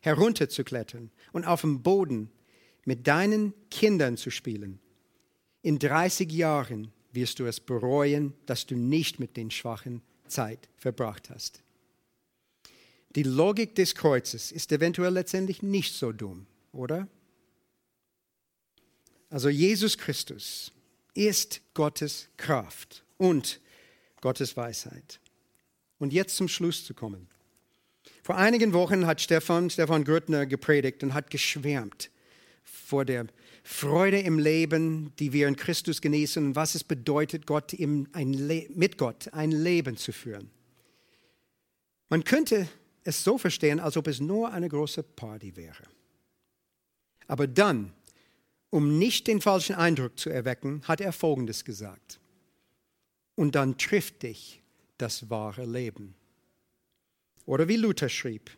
herunterzuklettern 0.02 1.10
und 1.34 1.46
auf 1.46 1.62
dem 1.62 1.82
Boden 1.82 2.30
mit 2.84 3.08
deinen 3.08 3.54
Kindern 3.72 4.18
zu 4.18 4.30
spielen, 4.30 4.80
in 5.66 5.80
30 5.80 6.32
Jahren 6.32 6.92
wirst 7.12 7.40
du 7.40 7.48
es 7.48 7.60
bereuen, 7.60 8.36
dass 8.46 8.68
du 8.68 8.76
nicht 8.76 9.20
mit 9.20 9.36
den 9.36 9.50
Schwachen 9.50 10.04
Zeit 10.28 10.70
verbracht 10.78 11.32
hast. 11.32 11.64
Die 13.16 13.24
Logik 13.24 13.74
des 13.74 13.96
Kreuzes 13.96 14.52
ist 14.52 14.72
eventuell 14.72 15.14
letztendlich 15.14 15.64
nicht 15.64 15.96
so 15.96 16.12
dumm, 16.12 16.46
oder? 16.72 17.08
Also 19.32 19.50
Jesus 19.50 19.98
Christus 19.98 20.72
ist 21.16 21.62
Gottes 21.74 22.28
Kraft 22.38 23.04
und 23.18 23.60
Gottes 24.22 24.56
Weisheit. 24.56 25.20
Und 25.98 26.14
jetzt 26.14 26.36
zum 26.38 26.48
Schluss 26.48 26.86
zu 26.86 26.94
kommen. 26.94 27.28
Vor 28.22 28.38
einigen 28.38 28.74
Wochen 28.74 29.08
hat 29.08 29.20
Stefan, 29.20 29.72
Stefan 29.72 30.04
Gürtner 30.04 30.46
gepredigt 30.46 31.02
und 31.02 31.16
hat 31.16 31.32
geschwärmt 31.32 32.12
vor 32.66 33.06
der 33.06 33.28
Freude 33.64 34.20
im 34.20 34.38
Leben, 34.38 35.14
die 35.18 35.32
wir 35.32 35.48
in 35.48 35.56
Christus 35.56 36.02
genießen 36.02 36.46
und 36.46 36.56
was 36.56 36.76
es 36.76 36.84
bedeutet, 36.84 37.48
Gott 37.48 37.74
im, 37.74 38.08
mit 38.76 38.98
Gott 38.98 39.34
ein 39.34 39.52
Leben 39.52 39.98
zu 39.98 40.12
führen. 40.12 40.52
Man 42.10 42.24
könnte 42.24 42.68
es 43.04 43.24
so 43.24 43.38
verstehen, 43.38 43.80
als 43.80 43.98
ob 43.98 44.08
es 44.08 44.20
nur 44.20 44.52
eine 44.52 44.70
große 44.70 45.04
Party 45.04 45.56
wäre. 45.56 45.84
Aber 47.28 47.48
dann, 47.48 47.94
um 48.70 48.98
nicht 49.00 49.28
den 49.28 49.42
falschen 49.42 49.76
Eindruck 49.76 50.20
zu 50.20 50.30
erwecken, 50.30 50.82
hat 50.84 51.02
er 51.02 51.12
Folgendes 51.14 51.66
gesagt. 51.66 52.20
Und 53.36 53.56
dann 53.56 53.78
trifft 53.78 54.24
dich 54.24 54.62
das 54.98 55.30
wahre 55.30 55.66
Leben. 55.66 56.16
Oder 57.46 57.68
wie 57.68 57.78
Luther 57.78 58.10
schrieb, 58.10 58.52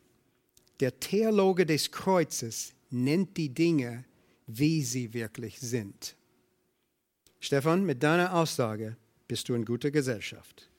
der 0.80 1.00
Theologe 1.00 1.66
des 1.66 1.92
Kreuzes 1.92 2.74
nennt 2.90 3.38
die 3.38 3.54
Dinge, 3.54 4.06
wie 4.48 4.84
sie 4.84 5.14
wirklich 5.14 5.60
sind. 5.60 6.16
Stefan, 7.40 7.86
mit 7.86 8.02
deiner 8.04 8.34
Aussage 8.34 8.98
bist 9.28 9.50
du 9.50 9.54
in 9.54 9.66
guter 9.66 9.92
Gesellschaft. 9.92 10.70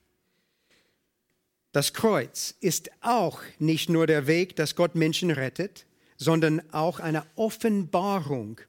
Das 1.73 1.93
Kreuz 1.93 2.55
ist 2.61 2.91
auch 3.03 3.41
nicht 3.59 3.91
nur 3.91 4.07
der 4.07 4.27
Weg, 4.27 4.57
dass 4.57 4.75
Gott 4.75 4.95
Menschen 4.95 5.31
rettet, 5.31 5.87
sondern 6.17 6.63
auch 6.73 6.99
eine 6.99 7.25
Offenbarung, 7.37 8.61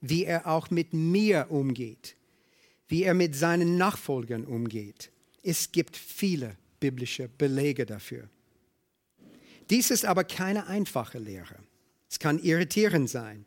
wie 0.00 0.24
er 0.24 0.46
auch 0.46 0.70
mit 0.70 0.92
mir 0.92 1.46
umgeht, 1.50 2.16
wie 2.88 3.04
er 3.04 3.14
mit 3.14 3.36
seinen 3.36 3.76
Nachfolgern 3.76 4.44
umgeht. 4.44 5.10
Es 5.42 5.70
gibt 5.70 5.96
viele 5.96 6.56
biblische 6.80 7.28
Belege 7.28 7.86
dafür. 7.86 8.28
Dies 9.70 9.90
ist 9.90 10.04
aber 10.04 10.24
keine 10.24 10.66
einfache 10.66 11.18
Lehre. 11.18 11.56
Es 12.16 12.20
kann 12.20 12.38
irritierend 12.38 13.10
sein. 13.10 13.44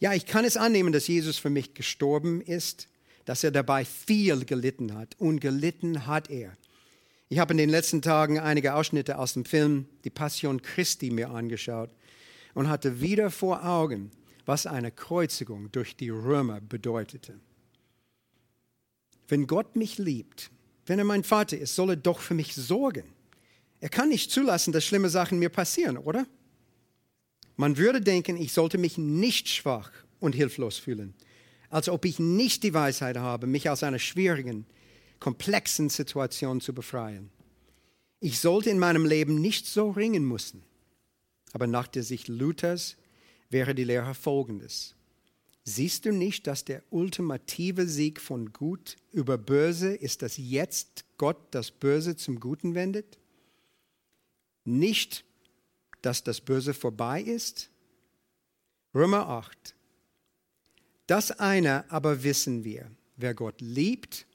Ja, 0.00 0.12
ich 0.12 0.26
kann 0.26 0.44
es 0.44 0.56
annehmen, 0.56 0.92
dass 0.92 1.06
Jesus 1.06 1.38
für 1.38 1.50
mich 1.50 1.74
gestorben 1.74 2.40
ist, 2.40 2.88
dass 3.26 3.44
er 3.44 3.52
dabei 3.52 3.84
viel 3.84 4.44
gelitten 4.44 4.96
hat. 4.96 5.14
Und 5.20 5.38
gelitten 5.38 6.04
hat 6.08 6.28
er. 6.28 6.56
Ich 7.28 7.38
habe 7.38 7.52
in 7.52 7.58
den 7.58 7.70
letzten 7.70 8.02
Tagen 8.02 8.40
einige 8.40 8.74
Ausschnitte 8.74 9.20
aus 9.20 9.34
dem 9.34 9.44
Film 9.44 9.86
Die 10.02 10.10
Passion 10.10 10.60
Christi 10.62 11.10
mir 11.10 11.30
angeschaut 11.30 11.90
und 12.54 12.68
hatte 12.68 13.00
wieder 13.00 13.30
vor 13.30 13.64
Augen, 13.64 14.10
was 14.46 14.66
eine 14.66 14.90
Kreuzigung 14.90 15.70
durch 15.70 15.94
die 15.94 16.10
Römer 16.10 16.60
bedeutete. 16.60 17.38
Wenn 19.28 19.46
Gott 19.46 19.76
mich 19.76 19.96
liebt, 19.96 20.50
wenn 20.86 20.98
er 20.98 21.04
mein 21.04 21.22
Vater 21.22 21.56
ist, 21.56 21.76
soll 21.76 21.90
er 21.90 21.96
doch 21.96 22.18
für 22.18 22.34
mich 22.34 22.52
sorgen. 22.56 23.14
Er 23.78 23.90
kann 23.90 24.08
nicht 24.08 24.32
zulassen, 24.32 24.72
dass 24.72 24.84
schlimme 24.84 25.08
Sachen 25.08 25.38
mir 25.38 25.50
passieren, 25.50 25.96
oder? 25.98 26.26
Man 27.58 27.76
würde 27.76 28.00
denken, 28.00 28.36
ich 28.36 28.52
sollte 28.52 28.78
mich 28.78 28.98
nicht 28.98 29.48
schwach 29.48 29.90
und 30.20 30.32
hilflos 30.32 30.78
fühlen, 30.78 31.14
als 31.70 31.88
ob 31.88 32.04
ich 32.04 32.20
nicht 32.20 32.62
die 32.62 32.72
Weisheit 32.72 33.16
habe, 33.16 33.48
mich 33.48 33.68
aus 33.68 33.82
einer 33.82 33.98
schwierigen, 33.98 34.64
komplexen 35.18 35.88
Situation 35.88 36.60
zu 36.60 36.72
befreien. 36.72 37.30
Ich 38.20 38.38
sollte 38.38 38.70
in 38.70 38.78
meinem 38.78 39.04
Leben 39.04 39.40
nicht 39.40 39.66
so 39.66 39.90
ringen 39.90 40.24
müssen. 40.24 40.62
Aber 41.52 41.66
nach 41.66 41.88
der 41.88 42.04
Sicht 42.04 42.28
Luthers 42.28 42.96
wäre 43.50 43.74
die 43.74 43.84
Lehre 43.84 44.14
folgendes. 44.14 44.94
Siehst 45.64 46.04
du 46.04 46.12
nicht, 46.12 46.46
dass 46.46 46.64
der 46.64 46.84
ultimative 46.90 47.88
Sieg 47.88 48.20
von 48.20 48.52
Gut 48.52 48.94
über 49.10 49.36
Böse 49.36 49.94
ist, 49.94 50.22
dass 50.22 50.36
jetzt 50.36 51.06
Gott 51.16 51.38
das 51.50 51.72
Böse 51.72 52.14
zum 52.14 52.38
Guten 52.38 52.76
wendet? 52.76 53.18
Nicht 54.64 55.24
dass 56.02 56.22
das 56.22 56.40
Böse 56.40 56.74
vorbei 56.74 57.22
ist? 57.22 57.70
Römer 58.94 59.28
8. 59.28 59.74
Das 61.06 61.30
eine 61.32 61.90
aber 61.90 62.22
wissen 62.22 62.64
wir, 62.64 62.90
wer 63.16 63.34
Gott 63.34 63.60
liebt, 63.60 64.26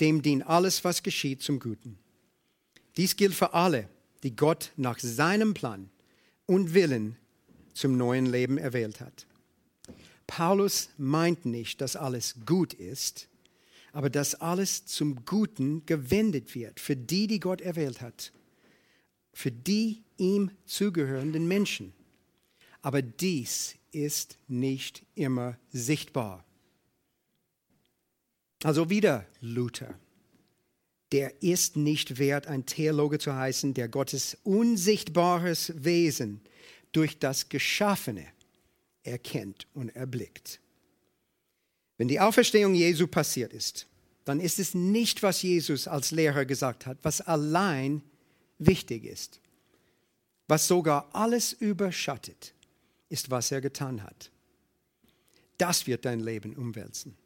dem 0.00 0.22
dient 0.22 0.46
alles, 0.46 0.84
was 0.84 1.02
geschieht, 1.02 1.42
zum 1.42 1.60
Guten. 1.60 1.98
Dies 2.96 3.16
gilt 3.16 3.34
für 3.34 3.54
alle, 3.54 3.88
die 4.22 4.34
Gott 4.34 4.72
nach 4.76 4.98
seinem 4.98 5.54
Plan 5.54 5.90
und 6.46 6.74
Willen 6.74 7.16
zum 7.74 7.96
neuen 7.96 8.26
Leben 8.26 8.58
erwählt 8.58 9.00
hat. 9.00 9.26
Paulus 10.26 10.90
meint 10.98 11.46
nicht, 11.46 11.80
dass 11.80 11.96
alles 11.96 12.36
gut 12.44 12.74
ist, 12.74 13.28
aber 13.92 14.10
dass 14.10 14.34
alles 14.34 14.86
zum 14.86 15.24
Guten 15.24 15.86
gewendet 15.86 16.54
wird 16.54 16.80
für 16.80 16.96
die, 16.96 17.26
die 17.26 17.40
Gott 17.40 17.60
erwählt 17.60 18.00
hat, 18.00 18.32
für 19.38 19.52
die 19.52 20.02
ihm 20.16 20.50
zugehörenden 20.66 21.46
Menschen. 21.46 21.92
Aber 22.82 23.02
dies 23.02 23.76
ist 23.92 24.36
nicht 24.48 25.06
immer 25.14 25.56
sichtbar. 25.70 26.44
Also 28.64 28.90
wieder 28.90 29.28
Luther. 29.40 29.96
Der 31.12 31.40
ist 31.40 31.76
nicht 31.76 32.18
wert, 32.18 32.48
ein 32.48 32.66
Theologe 32.66 33.20
zu 33.20 33.32
heißen, 33.32 33.74
der 33.74 33.88
Gottes 33.88 34.36
unsichtbares 34.42 35.72
Wesen 35.84 36.40
durch 36.90 37.20
das 37.20 37.48
Geschaffene 37.48 38.26
erkennt 39.04 39.68
und 39.72 39.90
erblickt. 39.90 40.58
Wenn 41.96 42.08
die 42.08 42.18
Auferstehung 42.18 42.74
Jesu 42.74 43.06
passiert 43.06 43.52
ist, 43.52 43.86
dann 44.24 44.40
ist 44.40 44.58
es 44.58 44.74
nicht, 44.74 45.22
was 45.22 45.42
Jesus 45.42 45.86
als 45.86 46.10
Lehrer 46.10 46.44
gesagt 46.44 46.86
hat, 46.86 46.98
was 47.02 47.20
allein 47.20 48.02
wichtig 48.58 49.04
ist. 49.04 49.40
Was 50.46 50.66
sogar 50.66 51.08
alles 51.14 51.52
überschattet, 51.52 52.54
ist, 53.08 53.30
was 53.30 53.52
er 53.52 53.60
getan 53.60 54.02
hat. 54.02 54.30
Das 55.58 55.86
wird 55.86 56.04
dein 56.04 56.20
Leben 56.20 56.56
umwälzen. 56.56 57.16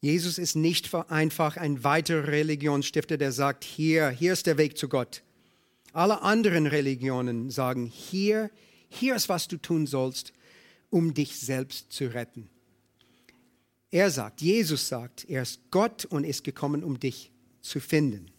Jesus 0.00 0.38
ist 0.38 0.56
nicht 0.56 0.92
einfach 0.94 1.56
ein 1.56 1.84
weiterer 1.84 2.26
Religionsstifter, 2.26 3.16
der 3.16 3.30
sagt, 3.30 3.62
hier, 3.62 4.10
hier 4.10 4.32
ist 4.32 4.46
der 4.46 4.58
Weg 4.58 4.76
zu 4.76 4.88
Gott. 4.88 5.22
Alle 5.92 6.22
anderen 6.22 6.66
Religionen 6.66 7.50
sagen, 7.50 7.86
hier, 7.86 8.50
hier 8.88 9.14
ist, 9.14 9.28
was 9.28 9.46
du 9.46 9.58
tun 9.58 9.86
sollst, 9.86 10.32
um 10.90 11.14
dich 11.14 11.38
selbst 11.38 11.92
zu 11.92 12.12
retten. 12.12 12.48
Er 13.92 14.10
sagt, 14.10 14.40
Jesus 14.40 14.88
sagt, 14.88 15.24
er 15.28 15.42
ist 15.42 15.60
Gott 15.70 16.04
und 16.06 16.24
ist 16.24 16.42
gekommen, 16.42 16.82
um 16.82 16.98
dich 16.98 17.30
zu 17.60 17.78
finden. 17.78 18.31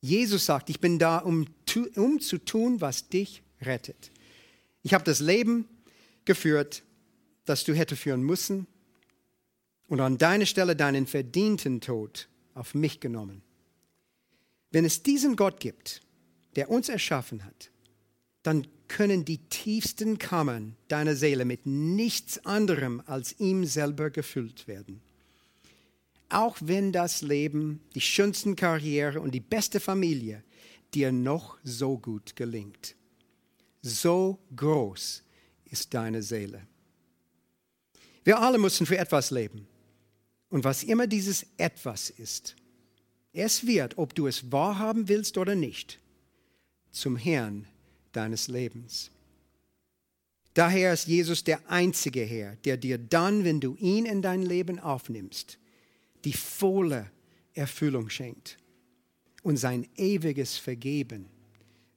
Jesus 0.00 0.46
sagt, 0.46 0.70
ich 0.70 0.80
bin 0.80 0.98
da, 0.98 1.18
um, 1.18 1.46
um 1.96 2.20
zu 2.20 2.38
tun, 2.38 2.80
was 2.80 3.08
dich 3.08 3.42
rettet. 3.60 4.10
Ich 4.82 4.94
habe 4.94 5.04
das 5.04 5.20
Leben 5.20 5.68
geführt, 6.24 6.82
das 7.44 7.64
du 7.64 7.74
hätte 7.74 7.96
führen 7.96 8.22
müssen 8.22 8.66
und 9.88 10.00
an 10.00 10.18
deine 10.18 10.46
Stelle 10.46 10.76
deinen 10.76 11.06
verdienten 11.06 11.80
Tod 11.80 12.28
auf 12.54 12.74
mich 12.74 13.00
genommen. 13.00 13.42
Wenn 14.70 14.84
es 14.84 15.02
diesen 15.02 15.36
Gott 15.36 15.60
gibt, 15.60 16.00
der 16.56 16.70
uns 16.70 16.88
erschaffen 16.88 17.44
hat, 17.44 17.70
dann 18.42 18.66
können 18.88 19.24
die 19.24 19.38
tiefsten 19.38 20.18
Kammern 20.18 20.76
deiner 20.88 21.14
Seele 21.14 21.44
mit 21.44 21.66
nichts 21.66 22.44
anderem 22.44 23.02
als 23.06 23.38
ihm 23.38 23.64
selber 23.64 24.10
gefüllt 24.10 24.66
werden. 24.66 25.02
Auch 26.30 26.56
wenn 26.60 26.92
das 26.92 27.22
Leben, 27.22 27.80
die 27.94 28.00
schönsten 28.00 28.56
Karriere 28.56 29.20
und 29.20 29.32
die 29.32 29.40
beste 29.40 29.80
Familie 29.80 30.42
dir 30.94 31.12
noch 31.12 31.58
so 31.64 31.98
gut 31.98 32.36
gelingt. 32.36 32.94
So 33.82 34.38
groß 34.54 35.22
ist 35.70 35.92
deine 35.94 36.22
Seele. 36.22 36.66
Wir 38.24 38.40
alle 38.40 38.58
müssen 38.58 38.86
für 38.86 38.98
etwas 38.98 39.30
leben. 39.30 39.66
Und 40.50 40.64
was 40.64 40.82
immer 40.82 41.06
dieses 41.06 41.46
etwas 41.56 42.10
ist, 42.10 42.56
es 43.32 43.66
wird, 43.66 43.98
ob 43.98 44.14
du 44.14 44.26
es 44.26 44.50
wahrhaben 44.50 45.08
willst 45.08 45.38
oder 45.38 45.54
nicht, 45.54 46.00
zum 46.90 47.16
Herrn 47.16 47.66
deines 48.12 48.48
Lebens. 48.48 49.10
Daher 50.54 50.92
ist 50.92 51.06
Jesus 51.06 51.44
der 51.44 51.70
einzige 51.70 52.22
Herr, 52.22 52.56
der 52.64 52.76
dir 52.76 52.98
dann, 52.98 53.44
wenn 53.44 53.60
du 53.60 53.76
ihn 53.76 54.04
in 54.04 54.20
dein 54.20 54.42
Leben 54.42 54.80
aufnimmst, 54.80 55.59
die 56.24 56.32
volle 56.32 57.10
Erfüllung 57.54 58.10
schenkt 58.10 58.58
und 59.42 59.56
sein 59.56 59.88
ewiges 59.96 60.58
Vergeben, 60.58 61.28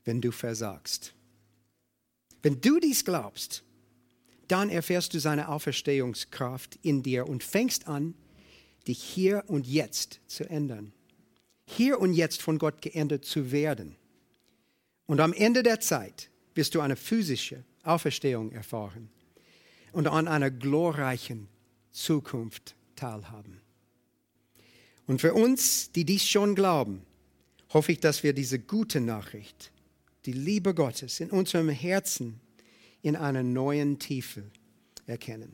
wenn 0.05 0.21
du 0.21 0.31
versagst. 0.31 1.13
Wenn 2.41 2.59
du 2.59 2.79
dies 2.79 3.05
glaubst, 3.05 3.63
dann 4.47 4.69
erfährst 4.69 5.13
du 5.13 5.19
seine 5.19 5.49
Auferstehungskraft 5.49 6.77
in 6.81 7.03
dir 7.03 7.27
und 7.27 7.43
fängst 7.43 7.87
an, 7.87 8.13
dich 8.87 9.01
hier 9.01 9.45
und 9.47 9.65
jetzt 9.65 10.19
zu 10.27 10.49
ändern. 10.49 10.93
Hier 11.65 11.99
und 11.99 12.13
jetzt 12.13 12.41
von 12.41 12.57
Gott 12.57 12.81
geändert 12.81 13.23
zu 13.23 13.51
werden. 13.51 13.95
Und 15.05 15.21
am 15.21 15.31
Ende 15.31 15.63
der 15.63 15.79
Zeit 15.79 16.29
wirst 16.55 16.75
du 16.75 16.81
eine 16.81 16.97
physische 16.97 17.63
Auferstehung 17.83 18.51
erfahren 18.51 19.09
und 19.93 20.07
an 20.07 20.27
einer 20.27 20.51
glorreichen 20.51 21.47
Zukunft 21.91 22.75
teilhaben. 22.95 23.62
Und 25.07 25.19
für 25.19 25.33
uns, 25.33 25.91
die 25.91 26.05
dies 26.05 26.25
schon 26.25 26.55
glauben, 26.55 27.01
hoffe 27.73 27.91
ich, 27.91 27.99
dass 27.99 28.23
wir 28.23 28.33
diese 28.33 28.59
gute 28.59 29.01
Nachricht, 29.01 29.71
die 30.25 30.31
Liebe 30.31 30.73
Gottes 30.73 31.19
in 31.19 31.29
unserem 31.29 31.69
Herzen 31.69 32.39
in 33.01 33.15
einer 33.17 33.43
neuen 33.43 33.99
Tiefe 33.99 34.43
erkennen. 35.05 35.51